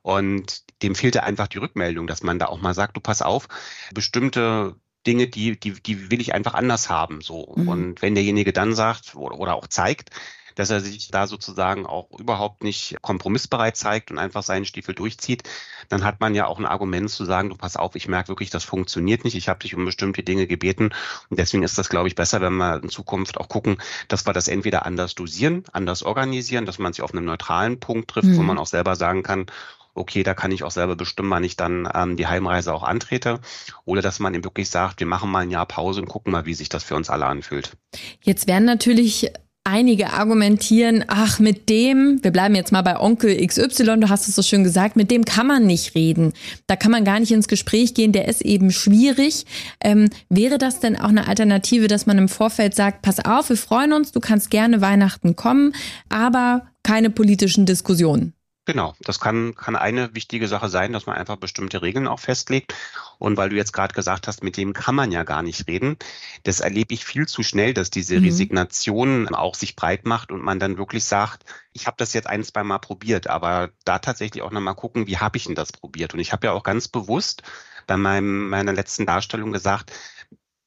Und 0.00 0.62
dem 0.82 0.94
fehlte 0.94 1.24
einfach 1.24 1.48
die 1.48 1.58
Rückmeldung, 1.58 2.06
dass 2.06 2.22
man 2.22 2.38
da 2.38 2.46
auch 2.46 2.62
mal 2.62 2.72
sagt, 2.72 2.96
du 2.96 3.00
pass 3.00 3.20
auf, 3.20 3.48
bestimmte 3.92 4.76
Dinge, 5.06 5.28
die, 5.28 5.58
die, 5.58 5.72
die 5.72 6.10
will 6.10 6.20
ich 6.20 6.34
einfach 6.34 6.54
anders 6.54 6.88
haben. 6.88 7.20
So. 7.20 7.54
Mhm. 7.56 7.68
Und 7.68 8.02
wenn 8.02 8.14
derjenige 8.14 8.52
dann 8.52 8.74
sagt 8.74 9.16
oder, 9.16 9.38
oder 9.38 9.54
auch 9.54 9.66
zeigt, 9.66 10.10
dass 10.58 10.70
er 10.70 10.80
sich 10.80 11.10
da 11.10 11.28
sozusagen 11.28 11.86
auch 11.86 12.10
überhaupt 12.18 12.64
nicht 12.64 12.96
kompromissbereit 13.00 13.76
zeigt 13.76 14.10
und 14.10 14.18
einfach 14.18 14.42
seinen 14.42 14.64
Stiefel 14.64 14.94
durchzieht, 14.94 15.44
dann 15.88 16.02
hat 16.02 16.20
man 16.20 16.34
ja 16.34 16.46
auch 16.46 16.58
ein 16.58 16.66
Argument 16.66 17.08
zu 17.08 17.24
sagen, 17.24 17.50
du 17.50 17.56
pass 17.56 17.76
auf, 17.76 17.94
ich 17.94 18.08
merke 18.08 18.28
wirklich, 18.28 18.50
das 18.50 18.64
funktioniert 18.64 19.22
nicht, 19.22 19.36
ich 19.36 19.48
habe 19.48 19.60
dich 19.60 19.76
um 19.76 19.84
bestimmte 19.84 20.24
Dinge 20.24 20.48
gebeten 20.48 20.90
und 21.30 21.38
deswegen 21.38 21.62
ist 21.62 21.78
das, 21.78 21.88
glaube 21.88 22.08
ich, 22.08 22.16
besser, 22.16 22.40
wenn 22.40 22.56
wir 22.56 22.82
in 22.82 22.88
Zukunft 22.88 23.38
auch 23.38 23.48
gucken, 23.48 23.78
dass 24.08 24.26
wir 24.26 24.32
das 24.32 24.48
entweder 24.48 24.84
anders 24.84 25.14
dosieren, 25.14 25.62
anders 25.72 26.02
organisieren, 26.02 26.66
dass 26.66 26.80
man 26.80 26.92
sich 26.92 27.02
auf 27.02 27.12
einem 27.12 27.24
neutralen 27.24 27.78
Punkt 27.78 28.10
trifft, 28.10 28.26
mhm. 28.26 28.36
wo 28.38 28.42
man 28.42 28.58
auch 28.58 28.66
selber 28.66 28.96
sagen 28.96 29.22
kann, 29.22 29.46
okay, 29.94 30.22
da 30.22 30.34
kann 30.34 30.52
ich 30.52 30.64
auch 30.64 30.70
selber 30.70 30.96
bestimmen, 30.96 31.30
wann 31.30 31.44
ich 31.44 31.56
dann 31.56 31.88
ähm, 31.94 32.16
die 32.16 32.26
Heimreise 32.26 32.72
auch 32.72 32.82
antrete. 32.82 33.40
Oder 33.84 34.00
dass 34.00 34.20
man 34.20 34.32
eben 34.34 34.44
wirklich 34.44 34.70
sagt, 34.70 35.00
wir 35.00 35.06
machen 35.06 35.30
mal 35.30 35.40
ein 35.40 35.50
Jahr 35.50 35.66
Pause 35.66 36.00
und 36.00 36.08
gucken 36.08 36.32
mal, 36.32 36.46
wie 36.46 36.54
sich 36.54 36.68
das 36.68 36.84
für 36.84 36.94
uns 36.94 37.10
alle 37.10 37.26
anfühlt. 37.26 37.76
Jetzt 38.22 38.46
werden 38.46 38.64
natürlich 38.64 39.32
einige 39.68 40.12
argumentieren, 40.12 41.04
ach, 41.08 41.38
mit 41.38 41.68
dem, 41.68 42.18
wir 42.22 42.30
bleiben 42.30 42.54
jetzt 42.54 42.72
mal 42.72 42.82
bei 42.82 42.98
Onkel 42.98 43.46
XY, 43.46 44.00
du 44.00 44.08
hast 44.08 44.26
es 44.26 44.34
so 44.34 44.42
schön 44.42 44.64
gesagt, 44.64 44.96
mit 44.96 45.10
dem 45.10 45.24
kann 45.24 45.46
man 45.46 45.66
nicht 45.66 45.94
reden. 45.94 46.32
Da 46.66 46.74
kann 46.74 46.90
man 46.90 47.04
gar 47.04 47.20
nicht 47.20 47.32
ins 47.32 47.48
Gespräch 47.48 47.92
gehen, 47.94 48.12
der 48.12 48.28
ist 48.28 48.42
eben 48.42 48.70
schwierig. 48.70 49.44
Ähm, 49.82 50.08
wäre 50.30 50.56
das 50.56 50.80
denn 50.80 50.98
auch 50.98 51.10
eine 51.10 51.28
Alternative, 51.28 51.86
dass 51.86 52.06
man 52.06 52.16
im 52.18 52.28
Vorfeld 52.28 52.74
sagt, 52.74 53.02
pass 53.02 53.24
auf, 53.24 53.50
wir 53.50 53.56
freuen 53.56 53.92
uns, 53.92 54.12
du 54.12 54.20
kannst 54.20 54.50
gerne 54.50 54.80
Weihnachten 54.80 55.36
kommen, 55.36 55.74
aber 56.08 56.66
keine 56.82 57.10
politischen 57.10 57.66
Diskussionen? 57.66 58.32
Genau, 58.68 58.94
das 59.00 59.18
kann, 59.18 59.54
kann 59.54 59.76
eine 59.76 60.14
wichtige 60.14 60.46
Sache 60.46 60.68
sein, 60.68 60.92
dass 60.92 61.06
man 61.06 61.16
einfach 61.16 61.36
bestimmte 61.36 61.80
Regeln 61.80 62.06
auch 62.06 62.20
festlegt. 62.20 62.74
Und 63.18 63.38
weil 63.38 63.48
du 63.48 63.56
jetzt 63.56 63.72
gerade 63.72 63.94
gesagt 63.94 64.28
hast, 64.28 64.42
mit 64.44 64.58
dem 64.58 64.74
kann 64.74 64.94
man 64.94 65.10
ja 65.10 65.22
gar 65.22 65.42
nicht 65.42 65.66
reden, 65.66 65.96
das 66.42 66.60
erlebe 66.60 66.92
ich 66.92 67.06
viel 67.06 67.26
zu 67.26 67.42
schnell, 67.42 67.72
dass 67.72 67.88
diese 67.88 68.18
mhm. 68.18 68.26
Resignation 68.26 69.34
auch 69.34 69.54
sich 69.54 69.74
breit 69.74 70.04
macht 70.04 70.30
und 70.32 70.42
man 70.42 70.58
dann 70.60 70.76
wirklich 70.76 71.04
sagt, 71.04 71.46
ich 71.72 71.86
habe 71.86 71.96
das 71.96 72.12
jetzt 72.12 72.26
ein, 72.26 72.44
zwei 72.44 72.62
Mal 72.62 72.76
probiert, 72.76 73.26
aber 73.26 73.70
da 73.86 74.00
tatsächlich 74.00 74.42
auch 74.42 74.50
nochmal 74.50 74.74
gucken, 74.74 75.06
wie 75.06 75.16
habe 75.16 75.38
ich 75.38 75.44
denn 75.44 75.54
das 75.54 75.72
probiert? 75.72 76.12
Und 76.12 76.20
ich 76.20 76.34
habe 76.34 76.48
ja 76.48 76.52
auch 76.52 76.62
ganz 76.62 76.88
bewusst 76.88 77.44
bei 77.86 77.96
meinem, 77.96 78.50
meiner 78.50 78.74
letzten 78.74 79.06
Darstellung 79.06 79.50
gesagt, 79.50 79.92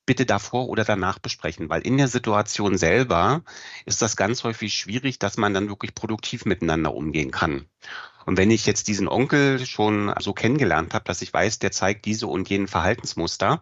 bitte 0.06 0.26
davor 0.26 0.68
oder 0.68 0.84
danach 0.84 1.20
besprechen, 1.20 1.70
weil 1.70 1.82
in 1.82 1.98
der 1.98 2.08
Situation 2.08 2.78
selber 2.78 3.44
ist 3.86 4.02
das 4.02 4.16
ganz 4.16 4.44
häufig 4.44 4.74
schwierig, 4.74 5.20
dass 5.20 5.38
man 5.38 5.54
dann 5.54 5.70
wirklich 5.70 5.94
produktiv 5.96 6.46
miteinander 6.46 6.94
umgehen 6.94 7.32
kann. 7.32 7.66
Und 8.26 8.38
wenn 8.38 8.52
ich 8.52 8.66
jetzt 8.66 8.88
diesen 8.88 9.08
Onkel 9.08 9.66
schon 9.66 10.14
so 10.20 10.34
kennengelernt 10.34 10.94
habe, 10.94 11.06
dass 11.06 11.22
ich 11.22 11.34
weiß, 11.34 11.60
der 11.60 11.72
zeigt 11.72 12.06
diese 12.06 12.28
und 12.28 12.50
jenen 12.50 12.68
Verhaltensmuster, 12.68 13.62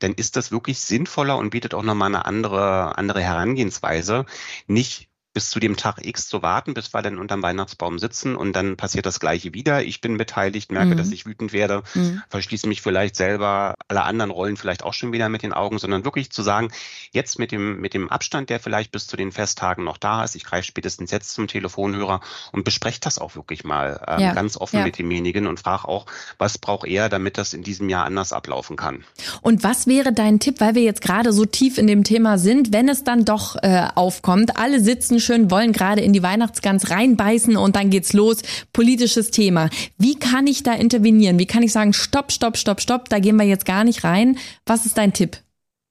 dann 0.00 0.14
ist 0.14 0.36
das 0.36 0.50
wirklich 0.50 0.80
sinnvoller 0.80 1.36
und 1.36 1.50
bietet 1.50 1.74
auch 1.74 1.82
nochmal 1.82 2.08
eine 2.08 2.26
andere, 2.26 2.98
andere 2.98 3.22
Herangehensweise. 3.22 4.26
Nicht 4.66 5.08
bis 5.34 5.50
zu 5.50 5.58
dem 5.58 5.76
Tag 5.76 5.98
X 6.00 6.28
zu 6.28 6.42
warten, 6.42 6.74
bis 6.74 6.94
wir 6.94 7.02
dann 7.02 7.18
unterm 7.18 7.42
Weihnachtsbaum 7.42 7.98
sitzen 7.98 8.36
und 8.36 8.54
dann 8.54 8.76
passiert 8.76 9.04
das 9.04 9.18
Gleiche 9.18 9.52
wieder. 9.52 9.82
Ich 9.82 10.00
bin 10.00 10.16
beteiligt, 10.16 10.70
merke, 10.70 10.94
mhm. 10.94 10.96
dass 10.96 11.10
ich 11.10 11.26
wütend 11.26 11.52
werde, 11.52 11.82
mhm. 11.94 12.22
verschließe 12.28 12.68
mich 12.68 12.80
vielleicht 12.80 13.16
selber, 13.16 13.74
alle 13.88 14.04
anderen 14.04 14.30
rollen 14.30 14.56
vielleicht 14.56 14.84
auch 14.84 14.94
schon 14.94 15.12
wieder 15.12 15.28
mit 15.28 15.42
den 15.42 15.52
Augen, 15.52 15.78
sondern 15.78 16.04
wirklich 16.04 16.30
zu 16.30 16.42
sagen, 16.42 16.68
jetzt 17.10 17.38
mit 17.40 17.50
dem, 17.50 17.80
mit 17.80 17.94
dem 17.94 18.08
Abstand, 18.08 18.48
der 18.48 18.60
vielleicht 18.60 18.92
bis 18.92 19.08
zu 19.08 19.16
den 19.16 19.32
Festtagen 19.32 19.82
noch 19.82 19.98
da 19.98 20.22
ist, 20.22 20.36
ich 20.36 20.44
greife 20.44 20.68
spätestens 20.68 21.10
jetzt 21.10 21.34
zum 21.34 21.48
Telefonhörer 21.48 22.20
und 22.52 22.64
bespreche 22.64 23.00
das 23.00 23.18
auch 23.18 23.34
wirklich 23.34 23.64
mal 23.64 24.00
ähm, 24.06 24.20
ja. 24.20 24.34
ganz 24.34 24.56
offen 24.56 24.78
ja. 24.78 24.84
mit 24.84 24.98
demjenigen 24.98 25.48
und 25.48 25.58
frage 25.58 25.88
auch, 25.88 26.06
was 26.38 26.58
braucht 26.58 26.86
er, 26.86 27.08
damit 27.08 27.38
das 27.38 27.54
in 27.54 27.64
diesem 27.64 27.88
Jahr 27.88 28.04
anders 28.04 28.32
ablaufen 28.32 28.76
kann. 28.76 29.04
Und 29.42 29.64
was 29.64 29.88
wäre 29.88 30.12
dein 30.12 30.38
Tipp, 30.38 30.60
weil 30.60 30.76
wir 30.76 30.82
jetzt 30.82 31.02
gerade 31.02 31.32
so 31.32 31.44
tief 31.44 31.76
in 31.76 31.88
dem 31.88 32.04
Thema 32.04 32.38
sind, 32.38 32.72
wenn 32.72 32.88
es 32.88 33.02
dann 33.02 33.24
doch 33.24 33.56
äh, 33.62 33.88
aufkommt, 33.96 34.56
alle 34.56 34.80
sitzen 34.80 35.18
schön, 35.24 35.50
wollen 35.50 35.72
gerade 35.72 36.00
in 36.00 36.12
die 36.12 36.22
Weihnachtsgans 36.22 36.90
reinbeißen 36.90 37.56
und 37.56 37.76
dann 37.76 37.90
geht's 37.90 38.12
los. 38.12 38.42
Politisches 38.72 39.30
Thema. 39.30 39.70
Wie 39.98 40.18
kann 40.18 40.46
ich 40.46 40.62
da 40.62 40.74
intervenieren? 40.74 41.38
Wie 41.38 41.46
kann 41.46 41.62
ich 41.62 41.72
sagen, 41.72 41.92
stopp, 41.92 42.32
stopp, 42.32 42.56
stopp, 42.56 42.80
stopp, 42.80 43.08
da 43.08 43.18
gehen 43.18 43.36
wir 43.36 43.46
jetzt 43.46 43.64
gar 43.64 43.84
nicht 43.84 44.04
rein? 44.04 44.38
Was 44.66 44.86
ist 44.86 44.98
dein 44.98 45.12
Tipp? 45.12 45.38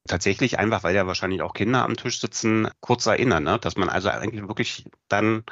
Tatsächlich 0.07 0.59
einfach, 0.59 0.83
weil 0.83 0.95
ja 0.95 1.07
wahrscheinlich 1.07 1.41
auch 1.41 1.53
Kinder 1.53 1.83
am 1.83 1.95
Tisch 1.95 2.19
sitzen, 2.19 2.67
kurz 2.81 3.05
erinnern, 3.05 3.43
ne? 3.43 3.57
dass 3.59 3.77
man 3.77 3.89
also 3.89 4.09
eigentlich 4.09 4.47
wirklich 4.47 4.85
dann 5.07 5.43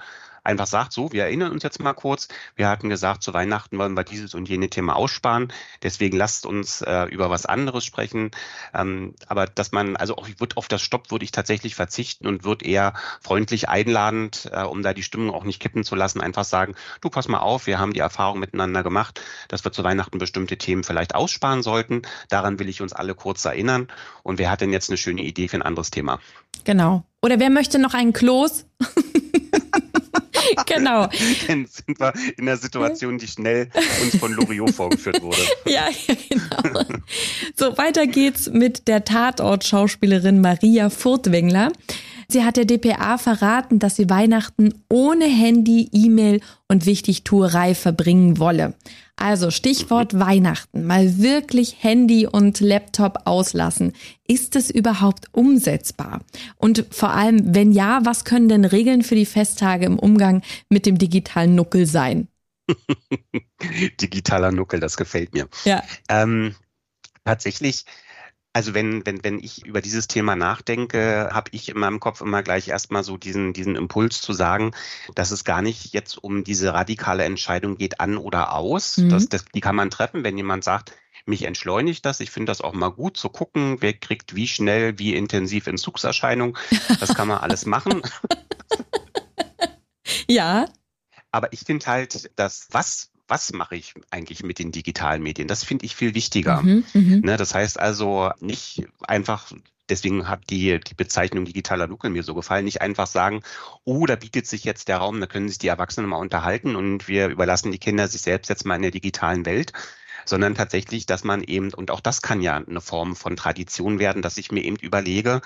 einfach 0.44 0.68
sagt, 0.68 0.94
so, 0.94 1.12
wir 1.12 1.24
erinnern 1.24 1.52
uns 1.52 1.64
jetzt 1.64 1.80
mal 1.80 1.94
kurz, 1.94 2.28
wir 2.56 2.68
hatten 2.68 2.90
gesagt, 2.90 3.24
zu 3.24 3.34
Weihnachten 3.34 3.78
wollen 3.78 3.96
wir 3.96 4.04
dieses 4.04 4.34
und 4.34 4.50
jene 4.50 4.70
Thema 4.70 4.96
aussparen, 4.96 5.54
deswegen 5.84 6.18
lasst 6.18 6.46
uns 6.46 6.82
äh, 6.82 7.04
über 7.06 7.30
was 7.30 7.46
anderes 7.46 7.86
sprechen. 7.86 8.32
Ähm, 8.74 9.16
aber 9.28 9.46
dass 9.46 9.72
man, 9.72 9.96
also 9.96 10.18
auch, 10.18 10.28
ich 10.28 10.40
würde 10.40 10.58
auf 10.58 10.68
das 10.68 10.82
Stopp 10.82 11.12
würde 11.12 11.26
ich 11.26 11.32
tatsächlich 11.32 11.76
verzichten 11.76 12.28
und 12.28 12.44
würde 12.44 12.66
eher 12.66 12.94
freundlich 13.22 13.70
einladend, 13.70 14.50
äh, 14.52 14.64
um 14.64 14.82
da 14.84 14.94
die 14.94 15.04
Stimmung 15.04 15.32
auch 15.32 15.44
nicht 15.44 15.60
kippen 15.60 15.84
zu 15.84 15.96
lassen, 15.96 16.22
einfach 16.22 16.46
sagen, 16.46 16.76
du 17.02 17.10
pass 17.10 17.28
mal 17.28 17.40
auf, 17.40 17.68
wir 17.68 17.80
haben 17.80 17.94
die 17.94 18.00
Erfahrung 18.00 18.40
miteinander 18.40 18.84
gemacht, 18.84 19.22
dass 19.48 19.64
wir 19.64 19.72
zu 19.72 19.84
Weihnachten 19.84 20.18
bestimmte 20.18 20.58
Themen 20.58 20.84
vielleicht 20.84 21.16
aussparen 21.16 21.62
sollten. 21.64 22.02
Daran 22.30 22.60
will 22.60 22.70
ich 22.70 22.82
uns 22.82 22.94
alle 22.94 23.16
kurz 23.16 23.46
erinnern. 23.46 23.88
Und 24.24 24.40
wer 24.40 24.50
hat 24.50 24.62
denn 24.62 24.74
jetzt 24.74 24.90
eine 24.90 24.98
schöne 24.98 25.22
Idee 25.22 25.48
für 25.48 25.58
ein 25.58 25.62
anderes 25.62 25.92
Thema? 25.92 26.20
Genau. 26.64 27.04
Oder 27.22 27.40
wer 27.40 27.50
möchte 27.50 27.80
noch 27.80 27.94
einen 27.94 28.14
Kloß? 28.14 28.66
genau. 30.66 31.08
Dann 31.48 31.66
sind 31.66 32.00
wir 32.00 32.14
in 32.38 32.46
der 32.46 32.58
Situation, 32.58 33.18
die 33.18 33.28
schnell 33.28 33.70
uns 34.04 34.18
von 34.18 34.34
Loriot 34.34 34.72
vorgeführt 34.72 35.22
wurde. 35.22 35.42
ja, 35.66 35.88
ja, 36.08 36.16
genau. 36.30 36.86
So, 37.56 37.78
weiter 37.78 38.08
geht's 38.08 38.50
mit 38.50 38.88
der 38.88 39.04
Tatort-Schauspielerin 39.06 40.42
Maria 40.42 40.90
Furtwängler. 40.90 41.72
Sie 42.28 42.46
hat 42.46 42.56
der 42.56 42.66
DPA 42.66 43.18
verraten, 43.18 43.80
dass 43.80 43.98
sie 43.98 44.10
Weihnachten 44.10 44.74
ohne 44.88 45.26
Handy, 45.26 45.90
E-Mail 45.92 46.40
und 46.70 46.86
Wichtigtuerei 46.86 47.76
verbringen 47.76 48.40
wolle. 48.40 48.74
Also 49.22 49.52
Stichwort 49.52 50.18
Weihnachten, 50.18 50.88
mal 50.88 51.20
wirklich 51.20 51.84
Handy 51.84 52.26
und 52.26 52.60
Laptop 52.60 53.20
auslassen. 53.26 53.94
Ist 54.28 54.56
es 54.56 54.72
überhaupt 54.72 55.28
umsetzbar? 55.32 56.22
Und 56.56 56.88
vor 56.90 57.12
allem, 57.12 57.54
wenn 57.54 57.72
ja, 57.72 58.00
was 58.04 58.26
können 58.26 58.50
denn 58.50 58.66
Regeln 58.66 59.04
für 59.04 59.14
die 59.14 59.28
Festtage 59.28 59.86
im 59.86 60.00
Umgang 60.00 60.42
mit 60.70 60.88
dem 60.88 60.98
digitalen 60.98 61.54
Nuckel 61.54 61.86
sein? 61.86 62.30
Digitaler 64.02 64.52
Nuckel, 64.52 64.80
das 64.80 64.98
gefällt 64.98 65.36
mir. 65.36 65.48
Ja. 65.66 65.84
Ähm, 66.10 66.56
tatsächlich 67.24 67.86
also 68.54 68.74
wenn, 68.74 69.06
wenn, 69.06 69.24
wenn 69.24 69.40
ich 69.40 69.66
über 69.66 69.82
dieses 69.82 70.08
Thema 70.08 70.36
nachdenke, 70.36 71.30
habe 71.32 71.50
ich 71.54 71.70
in 71.70 71.80
meinem 71.80 72.00
Kopf 72.00 72.22
immer 72.22 72.44
gleich 72.44 72.68
erstmal 72.68 73.04
so 73.04 73.18
diesen, 73.18 73.54
diesen 73.54 73.76
Impuls 73.76 74.22
zu 74.22 74.34
sagen, 74.34 74.72
dass 75.16 75.32
es 75.32 75.44
gar 75.44 75.62
nicht 75.62 75.94
jetzt 75.94 76.18
um 76.22 76.44
diese 76.44 76.74
radikale 76.74 77.24
Entscheidung 77.24 77.78
geht, 77.78 78.00
an 78.00 78.18
oder 78.18 78.54
aus. 78.54 78.98
Mhm. 78.98 79.10
Das, 79.10 79.30
das, 79.30 79.46
die 79.46 79.62
kann 79.62 79.76
man 79.76 79.90
treffen, 79.90 80.24
wenn 80.24 80.38
jemand 80.38 80.64
sagt, 80.64 80.92
mich 81.26 81.44
entschleunigt 81.44 82.06
das. 82.06 82.20
Ich 82.20 82.32
finde 82.32 82.50
das 82.50 82.62
auch 82.62 82.74
mal 82.74 82.90
gut 82.90 83.16
zu 83.16 83.30
gucken, 83.30 83.78
wer 83.80 83.94
kriegt 83.94 84.36
wie 84.36 84.48
schnell, 84.48 84.98
wie 85.00 85.16
intensiv 85.16 85.68
Entzugserscheinung. 85.68 86.58
Das 87.00 87.16
kann 87.16 87.28
man 87.28 87.38
alles 87.38 87.66
machen. 87.66 88.02
ja. 90.28 90.66
Aber 91.32 91.54
ich 91.54 91.62
finde 91.62 91.86
halt, 91.86 92.32
dass 92.38 92.68
was 92.72 93.11
was 93.32 93.54
mache 93.54 93.78
ich 93.78 93.94
eigentlich 94.10 94.44
mit 94.44 94.60
den 94.60 94.74
digitalen 94.74 95.24
Medien? 95.24 95.48
Das 95.48 95.64
finde 95.64 95.86
ich 95.86 95.96
viel 95.96 96.14
wichtiger. 96.14 96.62
Mhm, 96.62 96.84
mhm, 96.94 97.22
ne, 97.22 97.38
das 97.38 97.56
heißt 97.56 97.80
also 97.80 98.30
nicht 98.42 98.84
einfach 99.08 99.54
deswegen 99.90 100.28
hat 100.28 100.50
die, 100.50 100.80
die 100.80 100.94
Bezeichnung 100.94 101.46
digitaler 101.46 101.88
Nuckel 101.88 102.10
mir 102.10 102.24
so 102.24 102.34
gefallen. 102.34 102.66
Nicht 102.66 102.82
einfach 102.82 103.08
sagen, 103.08 103.42
oh, 103.84 104.06
da 104.06 104.16
bietet 104.16 104.48
sich 104.48 104.64
jetzt 104.64 104.88
der 104.88 104.98
Raum, 104.98 105.20
da 105.20 105.28
können 105.28 105.50
sich 105.50 105.60
die 105.60 105.68
Erwachsenen 105.68 106.10
mal 106.10 106.18
unterhalten 106.18 106.76
und 106.76 107.08
wir 107.08 107.28
überlassen 107.28 107.72
die 107.72 107.78
Kinder 107.78 108.08
sich 108.08 108.22
selbst 108.22 108.50
jetzt 108.50 108.66
mal 108.66 108.76
in 108.76 108.82
der 108.82 108.92
digitalen 108.92 109.46
Welt, 109.46 109.74
sondern 110.26 110.56
tatsächlich, 110.56 111.06
dass 111.06 111.24
man 111.24 111.44
eben, 111.44 111.74
und 111.74 111.92
auch 111.92 112.00
das 112.00 112.22
kann 112.22 112.42
ja 112.42 112.58
eine 112.58 112.82
Form 112.82 113.16
von 113.16 113.36
Tradition 113.36 114.00
werden, 114.00 114.22
dass 114.22 114.38
ich 114.38 114.52
mir 114.52 114.64
eben 114.64 114.78
überlege, 114.78 115.42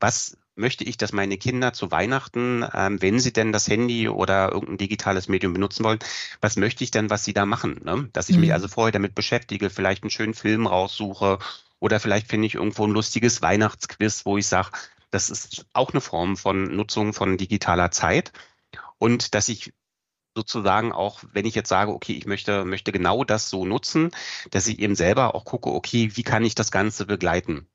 was 0.00 0.36
möchte 0.56 0.84
ich, 0.84 0.96
dass 0.96 1.12
meine 1.12 1.36
Kinder 1.36 1.72
zu 1.72 1.90
Weihnachten, 1.90 2.64
ähm, 2.74 3.00
wenn 3.00 3.20
sie 3.20 3.32
denn 3.32 3.52
das 3.52 3.68
Handy 3.68 4.08
oder 4.08 4.50
irgendein 4.52 4.78
digitales 4.78 5.28
Medium 5.28 5.52
benutzen 5.52 5.84
wollen, 5.84 5.98
was 6.40 6.56
möchte 6.56 6.82
ich 6.82 6.90
denn, 6.90 7.10
was 7.10 7.24
sie 7.24 7.34
da 7.34 7.46
machen? 7.46 7.80
Ne? 7.84 8.08
Dass 8.12 8.28
ich 8.28 8.36
mhm. 8.36 8.42
mich 8.42 8.52
also 8.52 8.66
vorher 8.66 8.92
damit 8.92 9.14
beschäftige, 9.14 9.70
vielleicht 9.70 10.02
einen 10.02 10.10
schönen 10.10 10.34
Film 10.34 10.66
raussuche 10.66 11.38
oder 11.78 12.00
vielleicht 12.00 12.28
finde 12.28 12.46
ich 12.46 12.54
irgendwo 12.54 12.86
ein 12.86 12.92
lustiges 12.92 13.42
Weihnachtsquiz, 13.42 14.24
wo 14.24 14.38
ich 14.38 14.46
sage, 14.46 14.70
das 15.10 15.30
ist 15.30 15.66
auch 15.72 15.92
eine 15.92 16.00
Form 16.00 16.36
von 16.36 16.74
Nutzung 16.74 17.12
von 17.12 17.36
digitaler 17.36 17.90
Zeit. 17.90 18.32
Und 18.98 19.34
dass 19.34 19.48
ich 19.48 19.72
sozusagen 20.36 20.92
auch, 20.92 21.20
wenn 21.32 21.46
ich 21.46 21.54
jetzt 21.54 21.70
sage, 21.70 21.92
okay, 21.92 22.12
ich 22.12 22.26
möchte, 22.26 22.64
möchte 22.64 22.92
genau 22.92 23.24
das 23.24 23.48
so 23.48 23.64
nutzen, 23.64 24.10
dass 24.50 24.66
ich 24.66 24.78
eben 24.78 24.94
selber 24.94 25.34
auch 25.34 25.46
gucke, 25.46 25.70
okay, 25.70 26.10
wie 26.14 26.22
kann 26.22 26.44
ich 26.44 26.54
das 26.54 26.70
Ganze 26.70 27.06
begleiten? 27.06 27.66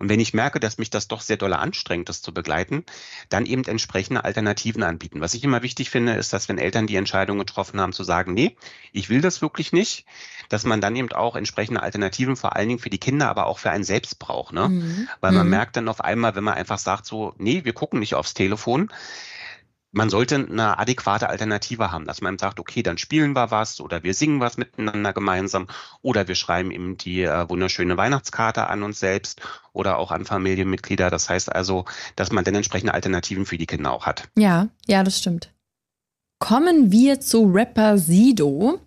Und 0.00 0.08
wenn 0.08 0.20
ich 0.20 0.34
merke, 0.34 0.60
dass 0.60 0.78
mich 0.78 0.90
das 0.90 1.08
doch 1.08 1.20
sehr 1.20 1.36
doll 1.36 1.52
anstrengt, 1.52 2.08
das 2.08 2.22
zu 2.22 2.32
begleiten, 2.34 2.84
dann 3.28 3.46
eben 3.46 3.64
entsprechende 3.64 4.24
Alternativen 4.24 4.82
anbieten. 4.82 5.20
Was 5.20 5.34
ich 5.34 5.42
immer 5.42 5.62
wichtig 5.62 5.90
finde, 5.90 6.12
ist, 6.14 6.32
dass 6.32 6.48
wenn 6.48 6.58
Eltern 6.58 6.86
die 6.86 6.96
Entscheidung 6.96 7.38
getroffen 7.38 7.80
haben, 7.80 7.92
zu 7.92 8.04
sagen, 8.04 8.34
nee, 8.34 8.56
ich 8.92 9.08
will 9.08 9.20
das 9.20 9.42
wirklich 9.42 9.72
nicht, 9.72 10.04
dass 10.48 10.64
man 10.64 10.80
dann 10.80 10.96
eben 10.96 11.10
auch 11.12 11.36
entsprechende 11.36 11.82
Alternativen 11.82 12.36
vor 12.36 12.56
allen 12.56 12.68
Dingen 12.68 12.80
für 12.80 12.90
die 12.90 12.98
Kinder, 12.98 13.28
aber 13.28 13.46
auch 13.46 13.58
für 13.58 13.70
einen 13.70 13.84
selbst 13.84 14.18
braucht. 14.18 14.52
Ne? 14.52 14.68
Mhm. 14.68 15.08
Weil 15.20 15.32
man 15.32 15.46
mhm. 15.46 15.50
merkt 15.50 15.76
dann 15.76 15.88
auf 15.88 16.00
einmal, 16.00 16.34
wenn 16.34 16.44
man 16.44 16.54
einfach 16.54 16.78
sagt 16.78 17.06
so, 17.06 17.34
nee, 17.38 17.64
wir 17.64 17.72
gucken 17.72 18.00
nicht 18.00 18.14
aufs 18.14 18.34
Telefon, 18.34 18.90
man 19.90 20.10
sollte 20.10 20.36
eine 20.36 20.78
adäquate 20.78 21.28
Alternative 21.28 21.90
haben, 21.90 22.04
dass 22.04 22.20
man 22.20 22.38
sagt, 22.38 22.60
okay, 22.60 22.82
dann 22.82 22.98
spielen 22.98 23.34
wir 23.34 23.50
was 23.50 23.80
oder 23.80 24.02
wir 24.02 24.14
singen 24.14 24.40
was 24.40 24.56
miteinander 24.56 25.12
gemeinsam 25.12 25.66
oder 26.02 26.28
wir 26.28 26.34
schreiben 26.34 26.70
eben 26.70 26.96
die 26.98 27.22
äh, 27.22 27.48
wunderschöne 27.48 27.96
Weihnachtskarte 27.96 28.66
an 28.66 28.82
uns 28.82 29.00
selbst 29.00 29.40
oder 29.72 29.98
auch 29.98 30.10
an 30.10 30.24
Familienmitglieder. 30.24 31.10
Das 31.10 31.28
heißt 31.28 31.54
also, 31.54 31.86
dass 32.16 32.32
man 32.32 32.44
dann 32.44 32.54
entsprechende 32.54 32.94
Alternativen 32.94 33.46
für 33.46 33.58
die 33.58 33.66
Kinder 33.66 33.92
auch 33.92 34.06
hat. 34.06 34.28
Ja, 34.36 34.68
ja, 34.86 35.02
das 35.02 35.18
stimmt. 35.18 35.52
Kommen 36.38 36.92
wir 36.92 37.20
zu 37.20 37.44
Rapper 37.44 37.98
Sido. 37.98 38.80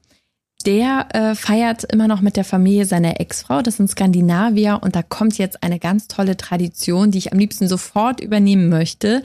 Der 0.63 1.07
äh, 1.13 1.35
feiert 1.35 1.83
immer 1.85 2.07
noch 2.07 2.21
mit 2.21 2.37
der 2.37 2.43
Familie 2.43 2.85
seiner 2.85 3.19
Ex-Frau. 3.19 3.61
Das 3.61 3.77
sind 3.77 3.89
Skandinavier 3.89 4.79
und 4.81 4.95
da 4.95 5.03
kommt 5.03 5.37
jetzt 5.37 5.63
eine 5.63 5.79
ganz 5.79 6.07
tolle 6.07 6.37
Tradition, 6.37 7.11
die 7.11 7.17
ich 7.17 7.31
am 7.31 7.39
liebsten 7.39 7.67
sofort 7.67 8.19
übernehmen 8.21 8.69
möchte. 8.69 9.23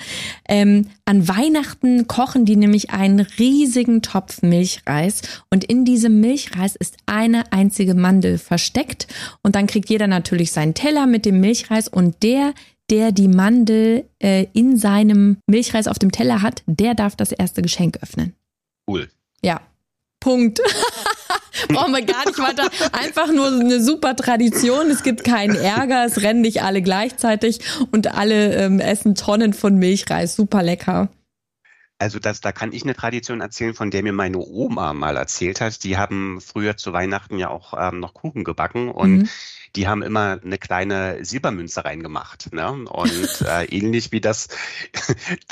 Ähm, 0.48 0.88
an 1.04 1.28
Weihnachten 1.28 2.06
kochen 2.06 2.44
die 2.44 2.56
nämlich 2.56 2.90
einen 2.90 3.20
riesigen 3.20 4.02
Topf 4.02 4.42
Milchreis 4.42 5.22
und 5.50 5.64
in 5.64 5.84
diesem 5.84 6.20
Milchreis 6.20 6.76
ist 6.76 6.96
eine 7.06 7.52
einzige 7.52 7.94
Mandel 7.94 8.38
versteckt 8.38 9.06
und 9.42 9.54
dann 9.54 9.66
kriegt 9.66 9.90
jeder 9.90 10.06
natürlich 10.06 10.52
seinen 10.52 10.74
Teller 10.74 11.06
mit 11.06 11.24
dem 11.24 11.40
Milchreis 11.40 11.88
und 11.88 12.22
der 12.22 12.54
der 12.88 13.10
die 13.10 13.26
Mandel 13.26 14.04
äh, 14.22 14.46
in 14.52 14.76
seinem 14.76 15.38
Milchreis 15.48 15.88
auf 15.88 15.98
dem 15.98 16.12
Teller 16.12 16.40
hat, 16.40 16.62
der 16.66 16.94
darf 16.94 17.16
das 17.16 17.32
erste 17.32 17.60
Geschenk 17.60 17.98
öffnen. 18.00 18.34
Cool. 18.88 19.08
Ja, 19.42 19.60
Punkt. 20.20 20.60
Brauchen 21.68 21.92
wir 21.92 22.04
gar 22.04 22.26
nicht 22.26 22.38
weiter. 22.38 22.68
Einfach 22.92 23.32
nur 23.32 23.48
eine 23.48 23.80
super 23.80 24.16
Tradition. 24.16 24.90
Es 24.90 25.02
gibt 25.02 25.24
keinen 25.24 25.56
Ärger. 25.56 26.04
Es 26.04 26.22
rennen 26.22 26.40
nicht 26.40 26.62
alle 26.62 26.82
gleichzeitig 26.82 27.60
und 27.92 28.14
alle 28.14 28.54
ähm, 28.54 28.80
essen 28.80 29.14
Tonnen 29.14 29.52
von 29.52 29.76
Milchreis. 29.76 30.36
Super 30.36 30.62
lecker. 30.62 31.08
Also 31.98 32.18
das, 32.18 32.42
da 32.42 32.52
kann 32.52 32.72
ich 32.72 32.82
eine 32.82 32.94
Tradition 32.94 33.40
erzählen, 33.40 33.72
von 33.74 33.90
der 33.90 34.02
mir 34.02 34.12
meine 34.12 34.38
Oma 34.38 34.92
mal 34.92 35.16
erzählt 35.16 35.62
hat. 35.62 35.82
Die 35.82 35.96
haben 35.96 36.40
früher 36.42 36.76
zu 36.76 36.92
Weihnachten 36.92 37.38
ja 37.38 37.48
auch 37.48 37.72
ähm, 37.78 38.00
noch 38.00 38.12
Kuchen 38.12 38.44
gebacken 38.44 38.90
und 38.90 39.18
mhm. 39.18 39.28
die 39.76 39.88
haben 39.88 40.02
immer 40.02 40.38
eine 40.44 40.58
kleine 40.58 41.24
Silbermünze 41.24 41.86
reingemacht. 41.86 42.52
Ne? 42.52 42.70
Und 42.70 43.40
äh, 43.46 43.64
ähnlich 43.64 44.12
wie 44.12 44.20
das, 44.20 44.48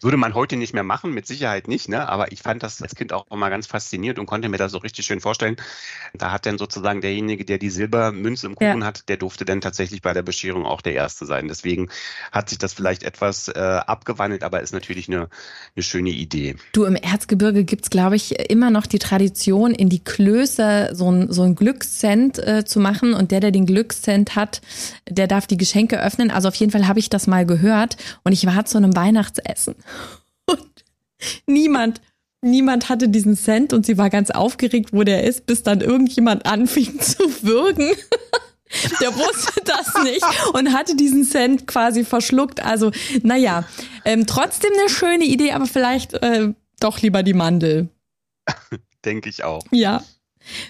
Würde 0.00 0.16
man 0.16 0.34
heute 0.34 0.56
nicht 0.56 0.74
mehr 0.74 0.82
machen, 0.82 1.12
mit 1.12 1.26
Sicherheit 1.26 1.68
nicht, 1.68 1.88
ne? 1.88 2.08
aber 2.08 2.32
ich 2.32 2.40
fand 2.40 2.62
das 2.62 2.80
als 2.80 2.94
Kind 2.94 3.12
auch 3.12 3.30
immer 3.30 3.50
ganz 3.50 3.66
faszinierend 3.66 4.18
und 4.18 4.26
konnte 4.26 4.48
mir 4.48 4.56
das 4.56 4.72
so 4.72 4.78
richtig 4.78 5.06
schön 5.06 5.20
vorstellen. 5.20 5.56
Da 6.14 6.30
hat 6.32 6.46
dann 6.46 6.58
sozusagen 6.58 7.00
derjenige, 7.00 7.44
der 7.44 7.58
die 7.58 7.70
Silbermünze 7.70 8.46
im 8.46 8.54
Kuchen 8.54 8.80
ja. 8.80 8.86
hat, 8.86 9.08
der 9.08 9.16
durfte 9.16 9.44
dann 9.44 9.60
tatsächlich 9.60 10.02
bei 10.02 10.12
der 10.12 10.22
Bescherung 10.22 10.66
auch 10.66 10.80
der 10.80 10.94
Erste 10.94 11.26
sein. 11.26 11.48
Deswegen 11.48 11.88
hat 12.32 12.48
sich 12.48 12.58
das 12.58 12.72
vielleicht 12.72 13.02
etwas 13.02 13.48
äh, 13.48 13.58
abgewandelt, 13.58 14.42
aber 14.42 14.60
ist 14.60 14.72
natürlich 14.72 15.08
eine, 15.08 15.28
eine 15.76 15.82
schöne 15.82 16.10
Idee. 16.10 16.56
Du, 16.72 16.84
im 16.84 16.96
Erzgebirge 16.96 17.64
gibt's 17.64 17.90
glaube 17.90 18.16
ich, 18.16 18.38
immer 18.50 18.70
noch 18.70 18.86
die 18.86 18.98
Tradition, 18.98 19.72
in 19.72 19.88
die 19.88 19.98
Klöße 19.98 20.90
so 20.92 21.10
ein, 21.10 21.32
so 21.32 21.42
ein 21.42 21.54
Glückscent 21.54 22.38
äh, 22.38 22.64
zu 22.64 22.80
machen 22.80 23.14
und 23.14 23.30
der, 23.30 23.40
der 23.40 23.50
den 23.50 23.66
Glückscent 23.66 24.36
hat, 24.36 24.60
der 25.08 25.26
darf 25.26 25.46
die 25.46 25.56
Geschenke 25.56 26.00
öffnen. 26.00 26.30
Also 26.30 26.48
auf 26.48 26.54
jeden 26.54 26.72
Fall 26.72 26.86
habe 26.86 26.98
ich 26.98 27.10
das 27.10 27.26
mal 27.26 27.44
gehört 27.44 27.96
und 28.24 28.32
ich 28.32 28.46
war 28.46 28.64
zu 28.64 28.78
einem 28.78 28.94
Weihnachtsessen. 28.94 29.74
Und 30.46 30.84
niemand, 31.46 32.00
niemand 32.40 32.88
hatte 32.88 33.08
diesen 33.08 33.36
Cent 33.36 33.72
und 33.72 33.86
sie 33.86 33.98
war 33.98 34.10
ganz 34.10 34.30
aufgeregt, 34.30 34.90
wo 34.92 35.02
der 35.02 35.24
ist, 35.24 35.46
bis 35.46 35.62
dann 35.62 35.80
irgendjemand 35.80 36.46
anfing 36.46 37.00
zu 37.00 37.42
würgen. 37.42 37.92
Der 39.00 39.14
wusste 39.14 39.62
das 39.64 40.04
nicht 40.04 40.24
und 40.52 40.74
hatte 40.74 40.94
diesen 40.94 41.24
Cent 41.24 41.66
quasi 41.66 42.04
verschluckt. 42.04 42.62
Also, 42.62 42.90
naja, 43.22 43.66
ähm, 44.04 44.26
trotzdem 44.26 44.72
eine 44.78 44.90
schöne 44.90 45.24
Idee, 45.24 45.52
aber 45.52 45.66
vielleicht 45.66 46.12
äh, 46.14 46.52
doch 46.78 47.00
lieber 47.00 47.22
die 47.22 47.32
Mandel. 47.32 47.88
Denke 49.04 49.30
ich 49.30 49.42
auch. 49.42 49.62
Ja. 49.70 50.02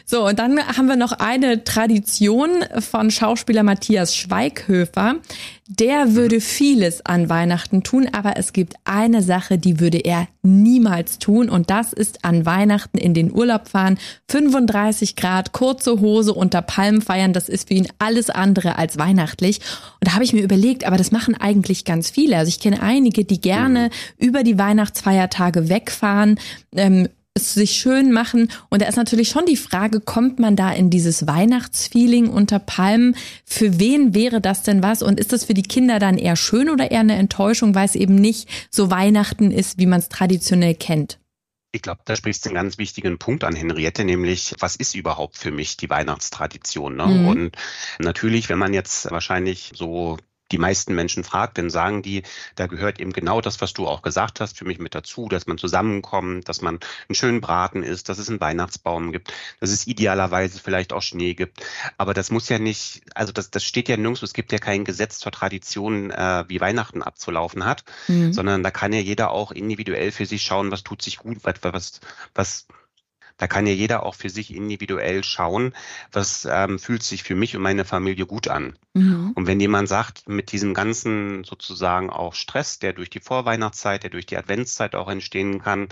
So, 0.04 0.26
und 0.26 0.38
dann 0.38 0.58
haben 0.58 0.86
wir 0.86 0.96
noch 0.96 1.12
eine 1.12 1.64
Tradition 1.64 2.64
von 2.78 3.10
Schauspieler 3.10 3.62
Matthias 3.62 4.14
Schweighöfer. 4.14 5.16
Der 5.70 6.14
würde 6.14 6.40
vieles 6.40 7.04
an 7.04 7.28
Weihnachten 7.28 7.82
tun, 7.82 8.08
aber 8.10 8.38
es 8.38 8.54
gibt 8.54 8.74
eine 8.84 9.22
Sache, 9.22 9.58
die 9.58 9.80
würde 9.80 9.98
er 9.98 10.26
niemals 10.42 11.18
tun 11.18 11.50
und 11.50 11.68
das 11.68 11.92
ist 11.92 12.24
an 12.24 12.46
Weihnachten 12.46 12.96
in 12.96 13.12
den 13.12 13.30
Urlaub 13.30 13.68
fahren, 13.68 13.98
35 14.30 15.14
Grad, 15.14 15.52
kurze 15.52 16.00
Hose 16.00 16.32
unter 16.32 16.62
Palmen 16.62 17.02
feiern, 17.02 17.34
das 17.34 17.50
ist 17.50 17.68
für 17.68 17.74
ihn 17.74 17.88
alles 17.98 18.30
andere 18.30 18.76
als 18.76 18.96
weihnachtlich. 18.96 19.60
Und 20.00 20.08
da 20.08 20.14
habe 20.14 20.24
ich 20.24 20.32
mir 20.32 20.42
überlegt, 20.42 20.84
aber 20.84 20.96
das 20.96 21.10
machen 21.10 21.34
eigentlich 21.34 21.84
ganz 21.84 22.08
viele. 22.08 22.38
Also 22.38 22.48
ich 22.48 22.60
kenne 22.60 22.80
einige, 22.80 23.26
die 23.26 23.40
gerne 23.40 23.90
mhm. 23.90 24.26
über 24.26 24.44
die 24.44 24.56
Weihnachtsfeiertage 24.56 25.68
wegfahren, 25.68 26.40
ähm, 26.74 27.10
es 27.42 27.54
sich 27.54 27.72
schön 27.72 28.12
machen. 28.12 28.50
Und 28.68 28.82
da 28.82 28.86
ist 28.86 28.96
natürlich 28.96 29.28
schon 29.28 29.46
die 29.46 29.56
Frage, 29.56 30.00
kommt 30.00 30.38
man 30.38 30.56
da 30.56 30.72
in 30.72 30.90
dieses 30.90 31.26
Weihnachtsfeeling 31.26 32.28
unter 32.28 32.58
Palmen? 32.58 33.16
Für 33.44 33.78
wen 33.78 34.14
wäre 34.14 34.40
das 34.40 34.62
denn 34.62 34.82
was? 34.82 35.02
Und 35.02 35.18
ist 35.18 35.32
das 35.32 35.44
für 35.44 35.54
die 35.54 35.62
Kinder 35.62 35.98
dann 35.98 36.18
eher 36.18 36.36
schön 36.36 36.68
oder 36.68 36.90
eher 36.90 37.00
eine 37.00 37.16
Enttäuschung, 37.16 37.74
weil 37.74 37.86
es 37.86 37.94
eben 37.94 38.14
nicht 38.14 38.48
so 38.70 38.90
Weihnachten 38.90 39.50
ist, 39.50 39.78
wie 39.78 39.86
man 39.86 40.00
es 40.00 40.08
traditionell 40.08 40.74
kennt? 40.74 41.18
Ich 41.70 41.82
glaube, 41.82 42.00
da 42.06 42.16
sprichst 42.16 42.44
du 42.44 42.48
einen 42.48 42.54
ganz 42.54 42.78
wichtigen 42.78 43.18
Punkt 43.18 43.44
an, 43.44 43.54
Henriette, 43.54 44.04
nämlich, 44.04 44.54
was 44.58 44.74
ist 44.74 44.94
überhaupt 44.94 45.36
für 45.36 45.50
mich 45.50 45.76
die 45.76 45.90
Weihnachtstradition? 45.90 46.96
Ne? 46.96 47.06
Mhm. 47.06 47.28
Und 47.28 47.56
natürlich, 47.98 48.48
wenn 48.48 48.58
man 48.58 48.72
jetzt 48.72 49.10
wahrscheinlich 49.10 49.72
so 49.74 50.16
die 50.52 50.58
meisten 50.58 50.94
Menschen 50.94 51.24
fragt, 51.24 51.58
dann 51.58 51.70
sagen 51.70 52.02
die, 52.02 52.22
da 52.54 52.66
gehört 52.66 53.00
eben 53.00 53.12
genau 53.12 53.40
das, 53.40 53.60
was 53.60 53.72
du 53.72 53.86
auch 53.86 54.02
gesagt 54.02 54.40
hast, 54.40 54.56
für 54.56 54.64
mich 54.64 54.78
mit 54.78 54.94
dazu, 54.94 55.28
dass 55.28 55.46
man 55.46 55.58
zusammenkommt, 55.58 56.48
dass 56.48 56.62
man 56.62 56.78
einen 57.08 57.14
schönen 57.14 57.40
Braten 57.40 57.82
isst, 57.82 58.08
dass 58.08 58.18
es 58.18 58.28
einen 58.28 58.40
Weihnachtsbaum 58.40 59.12
gibt, 59.12 59.32
dass 59.60 59.70
es 59.70 59.86
idealerweise 59.86 60.60
vielleicht 60.60 60.92
auch 60.92 61.02
Schnee 61.02 61.34
gibt. 61.34 61.62
Aber 61.96 62.14
das 62.14 62.30
muss 62.30 62.48
ja 62.48 62.58
nicht, 62.58 63.02
also 63.14 63.32
das, 63.32 63.50
das 63.50 63.64
steht 63.64 63.88
ja 63.88 63.96
nirgends, 63.96 64.22
es 64.22 64.32
gibt 64.32 64.52
ja 64.52 64.58
kein 64.58 64.84
Gesetz 64.84 65.18
zur 65.18 65.32
Tradition, 65.32 66.10
äh, 66.10 66.44
wie 66.48 66.60
Weihnachten 66.60 67.02
abzulaufen 67.02 67.64
hat, 67.64 67.84
mhm. 68.08 68.32
sondern 68.32 68.62
da 68.62 68.70
kann 68.70 68.92
ja 68.92 69.00
jeder 69.00 69.30
auch 69.30 69.52
individuell 69.52 70.12
für 70.12 70.26
sich 70.26 70.42
schauen, 70.42 70.70
was 70.70 70.82
tut 70.82 71.02
sich 71.02 71.18
gut, 71.18 71.38
was, 71.42 71.56
was, 71.62 72.00
was 72.34 72.66
da 73.38 73.46
kann 73.46 73.66
ja 73.66 73.72
jeder 73.72 74.04
auch 74.04 74.14
für 74.14 74.28
sich 74.28 74.54
individuell 74.54 75.24
schauen, 75.24 75.72
was 76.12 76.46
ähm, 76.50 76.78
fühlt 76.78 77.02
sich 77.02 77.22
für 77.22 77.34
mich 77.34 77.56
und 77.56 77.62
meine 77.62 77.84
Familie 77.84 78.26
gut 78.26 78.48
an. 78.48 78.76
Mhm. 78.94 79.32
Und 79.34 79.46
wenn 79.46 79.60
jemand 79.60 79.88
sagt, 79.88 80.28
mit 80.28 80.52
diesem 80.52 80.74
ganzen 80.74 81.44
sozusagen 81.44 82.10
auch 82.10 82.34
Stress, 82.34 82.78
der 82.80 82.92
durch 82.92 83.10
die 83.10 83.20
Vorweihnachtszeit, 83.20 84.02
der 84.02 84.10
durch 84.10 84.26
die 84.26 84.36
Adventszeit 84.36 84.94
auch 84.94 85.08
entstehen 85.08 85.62
kann, 85.62 85.88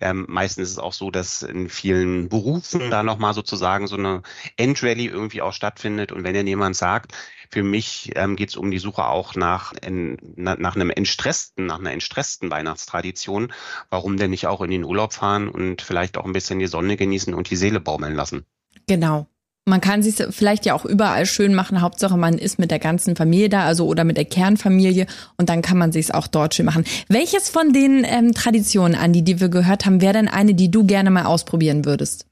ähm, 0.00 0.24
meistens 0.28 0.68
ist 0.68 0.72
es 0.72 0.78
auch 0.78 0.94
so, 0.94 1.10
dass 1.10 1.42
in 1.42 1.68
vielen 1.68 2.28
Berufen 2.28 2.90
da 2.90 3.02
nochmal 3.02 3.34
sozusagen 3.34 3.86
so 3.86 3.96
eine 3.96 4.22
Endrallye 4.56 5.08
irgendwie 5.08 5.42
auch 5.42 5.52
stattfindet. 5.52 6.10
Und 6.10 6.24
wenn 6.24 6.34
dann 6.34 6.46
jemand 6.46 6.74
sagt, 6.74 7.12
für 7.50 7.62
mich 7.62 8.12
ähm, 8.14 8.36
geht 8.36 8.50
es 8.50 8.56
um 8.56 8.70
die 8.70 8.78
Suche 8.78 9.04
auch 9.06 9.34
nach, 9.34 9.72
in, 9.84 10.16
nach 10.36 10.76
einem 10.76 10.90
entstressten, 10.90 11.66
nach 11.66 11.80
einer 11.80 11.92
entstressten 11.92 12.50
Weihnachtstradition, 12.50 13.52
warum 13.90 14.16
denn 14.16 14.30
nicht 14.30 14.46
auch 14.46 14.60
in 14.60 14.70
den 14.70 14.84
Urlaub 14.84 15.12
fahren 15.12 15.48
und 15.48 15.82
vielleicht 15.82 16.16
auch 16.16 16.24
ein 16.24 16.32
bisschen 16.32 16.60
die 16.60 16.68
Sonne 16.68 16.96
genießen 16.96 17.34
und 17.34 17.50
die 17.50 17.56
Seele 17.56 17.80
baumeln 17.80 18.14
lassen? 18.14 18.44
Genau. 18.86 19.26
Man 19.66 19.80
kann 19.80 20.02
sich 20.02 20.16
vielleicht 20.30 20.64
ja 20.64 20.74
auch 20.74 20.84
überall 20.84 21.26
schön 21.26 21.54
machen. 21.54 21.80
Hauptsache, 21.80 22.16
man 22.16 22.38
ist 22.38 22.58
mit 22.58 22.70
der 22.70 22.78
ganzen 22.78 23.14
Familie 23.14 23.48
da, 23.48 23.66
also 23.66 23.86
oder 23.86 24.04
mit 24.04 24.16
der 24.16 24.24
Kernfamilie 24.24 25.06
und 25.36 25.48
dann 25.48 25.60
kann 25.60 25.76
man 25.76 25.92
sich 25.92 26.14
auch 26.14 26.26
dort 26.26 26.54
schön 26.54 26.66
machen. 26.66 26.84
Welches 27.08 27.50
von 27.50 27.72
den 27.72 28.04
ähm, 28.04 28.32
Traditionen, 28.32 28.98
Andi, 28.98 29.22
die 29.22 29.38
wir 29.38 29.48
gehört 29.48 29.86
haben, 29.86 30.00
wäre 30.00 30.14
denn 30.14 30.28
eine, 30.28 30.54
die 30.54 30.70
du 30.70 30.84
gerne 30.86 31.10
mal 31.10 31.26
ausprobieren 31.26 31.84
würdest? 31.84 32.29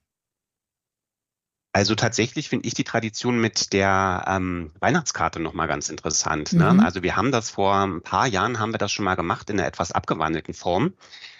Also 1.72 1.94
tatsächlich 1.94 2.48
finde 2.48 2.66
ich 2.66 2.74
die 2.74 2.84
Tradition 2.84 3.40
mit 3.40 3.72
der 3.72 4.24
ähm, 4.26 4.72
Weihnachtskarte 4.80 5.38
nochmal 5.38 5.68
ganz 5.68 5.90
interessant. 5.90 6.52
Ne? 6.52 6.72
Mhm. 6.72 6.80
Also 6.80 7.02
wir 7.02 7.14
haben 7.14 7.30
das 7.30 7.50
vor 7.50 7.74
ein 7.74 8.02
paar 8.02 8.26
Jahren, 8.26 8.58
haben 8.58 8.72
wir 8.72 8.78
das 8.78 8.90
schon 8.90 9.04
mal 9.04 9.16
gemacht 9.16 9.50
in 9.50 9.58
einer 9.58 9.68
etwas 9.68 9.92
abgewandelten 9.92 10.54
Form. 10.54 10.94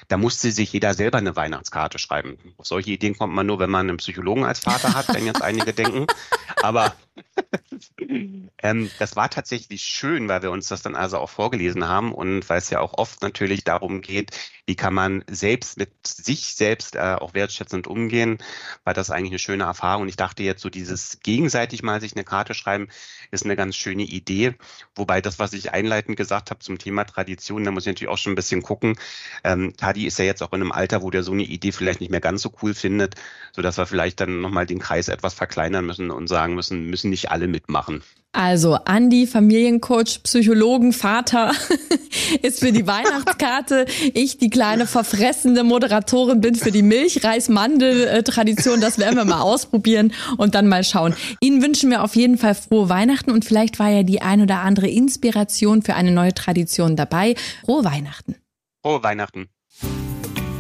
Da 0.08 0.16
musste 0.16 0.50
sich 0.52 0.72
jeder 0.72 0.94
selber 0.94 1.18
eine 1.18 1.36
Weihnachtskarte 1.36 1.98
schreiben. 1.98 2.38
Auf 2.56 2.66
solche 2.66 2.90
Ideen 2.90 3.16
kommt 3.16 3.34
man 3.34 3.46
nur, 3.46 3.58
wenn 3.58 3.70
man 3.70 3.88
einen 3.88 3.98
Psychologen 3.98 4.44
als 4.44 4.60
Vater 4.60 4.94
hat, 4.94 5.12
wenn 5.14 5.26
jetzt 5.26 5.42
einige 5.42 5.72
denken. 5.72 6.06
Aber 6.62 6.94
ähm, 8.62 8.90
das 8.98 9.16
war 9.16 9.30
tatsächlich 9.30 9.82
schön, 9.82 10.28
weil 10.28 10.42
wir 10.42 10.50
uns 10.50 10.68
das 10.68 10.82
dann 10.82 10.96
also 10.96 11.18
auch 11.18 11.30
vorgelesen 11.30 11.86
haben 11.86 12.12
und 12.12 12.48
weil 12.48 12.58
es 12.58 12.70
ja 12.70 12.80
auch 12.80 12.94
oft 12.94 13.22
natürlich 13.22 13.64
darum 13.64 14.00
geht, 14.00 14.36
wie 14.66 14.76
kann 14.76 14.92
man 14.92 15.24
selbst 15.28 15.78
mit 15.78 15.90
sich 16.06 16.54
selbst 16.54 16.94
äh, 16.94 17.16
auch 17.18 17.32
wertschätzend 17.32 17.86
umgehen, 17.86 18.36
war 18.84 18.92
das 18.92 19.10
eigentlich 19.10 19.30
eine 19.30 19.38
schöne 19.38 19.64
Erfahrung. 19.64 20.02
Und 20.02 20.08
ich 20.08 20.16
dachte 20.16 20.42
jetzt 20.42 20.60
so 20.60 20.68
dieses 20.68 21.20
gegenseitig 21.20 21.82
mal 21.82 22.02
sich 22.02 22.14
eine 22.14 22.24
Karte 22.24 22.52
schreiben, 22.52 22.88
ist 23.30 23.44
eine 23.44 23.56
ganz 23.56 23.76
schöne 23.76 24.02
Idee. 24.02 24.56
Wobei 24.94 25.22
das, 25.22 25.38
was 25.38 25.54
ich 25.54 25.72
einleitend 25.72 26.18
gesagt 26.18 26.50
habe 26.50 26.60
zum 26.60 26.78
Thema 26.78 27.04
Tradition, 27.04 27.64
da 27.64 27.70
muss 27.70 27.84
ich 27.84 27.88
natürlich 27.88 28.12
auch 28.12 28.18
schon 28.18 28.32
ein 28.32 28.36
bisschen 28.36 28.62
gucken. 28.62 28.98
Ähm, 29.42 29.74
Tadi 29.76 30.06
ist 30.06 30.18
ja 30.18 30.26
jetzt 30.26 30.42
auch 30.42 30.52
in 30.52 30.60
einem 30.60 30.72
Alter, 30.72 31.00
wo 31.00 31.10
der 31.10 31.22
so 31.22 31.32
eine 31.32 31.44
Idee 31.44 31.72
vielleicht 31.72 32.00
nicht 32.00 32.10
mehr 32.10 32.20
ganz 32.20 32.42
so 32.42 32.52
cool 32.62 32.74
findet, 32.74 33.14
sodass 33.52 33.78
wir 33.78 33.86
vielleicht 33.86 34.20
dann 34.20 34.42
nochmal 34.42 34.66
den 34.66 34.80
Kreis 34.80 35.08
etwas 35.08 35.32
verkleinern 35.32 35.86
müssen 35.86 36.10
und 36.10 36.26
sagen 36.26 36.54
müssen, 36.54 36.84
müssen 36.90 37.07
nicht 37.08 37.30
alle 37.30 37.48
mitmachen. 37.48 38.02
Also 38.32 38.74
Andi, 38.74 39.26
Familiencoach, 39.26 40.22
Psychologen, 40.22 40.92
Vater 40.92 41.52
ist 42.42 42.60
für 42.60 42.72
die 42.72 42.86
Weihnachtskarte. 42.86 43.86
Ich, 44.12 44.36
die 44.36 44.50
kleine 44.50 44.86
verfressende 44.86 45.64
Moderatorin, 45.64 46.40
bin 46.40 46.54
für 46.54 46.70
die 46.70 46.82
Milchreis-Mandel-Tradition. 46.82 48.80
Das 48.80 48.98
werden 48.98 49.16
wir 49.16 49.24
mal 49.24 49.40
ausprobieren 49.40 50.12
und 50.36 50.54
dann 50.54 50.68
mal 50.68 50.84
schauen. 50.84 51.14
Ihnen 51.40 51.62
wünschen 51.62 51.90
wir 51.90 52.04
auf 52.04 52.16
jeden 52.16 52.36
Fall 52.36 52.54
frohe 52.54 52.90
Weihnachten 52.90 53.30
und 53.30 53.46
vielleicht 53.46 53.78
war 53.78 53.88
ja 53.88 54.02
die 54.02 54.20
ein 54.20 54.42
oder 54.42 54.60
andere 54.60 54.88
Inspiration 54.88 55.82
für 55.82 55.94
eine 55.94 56.10
neue 56.10 56.34
Tradition 56.34 56.96
dabei. 56.96 57.34
Frohe 57.64 57.84
Weihnachten. 57.84 58.36
Frohe 58.84 59.02
Weihnachten. 59.02 59.48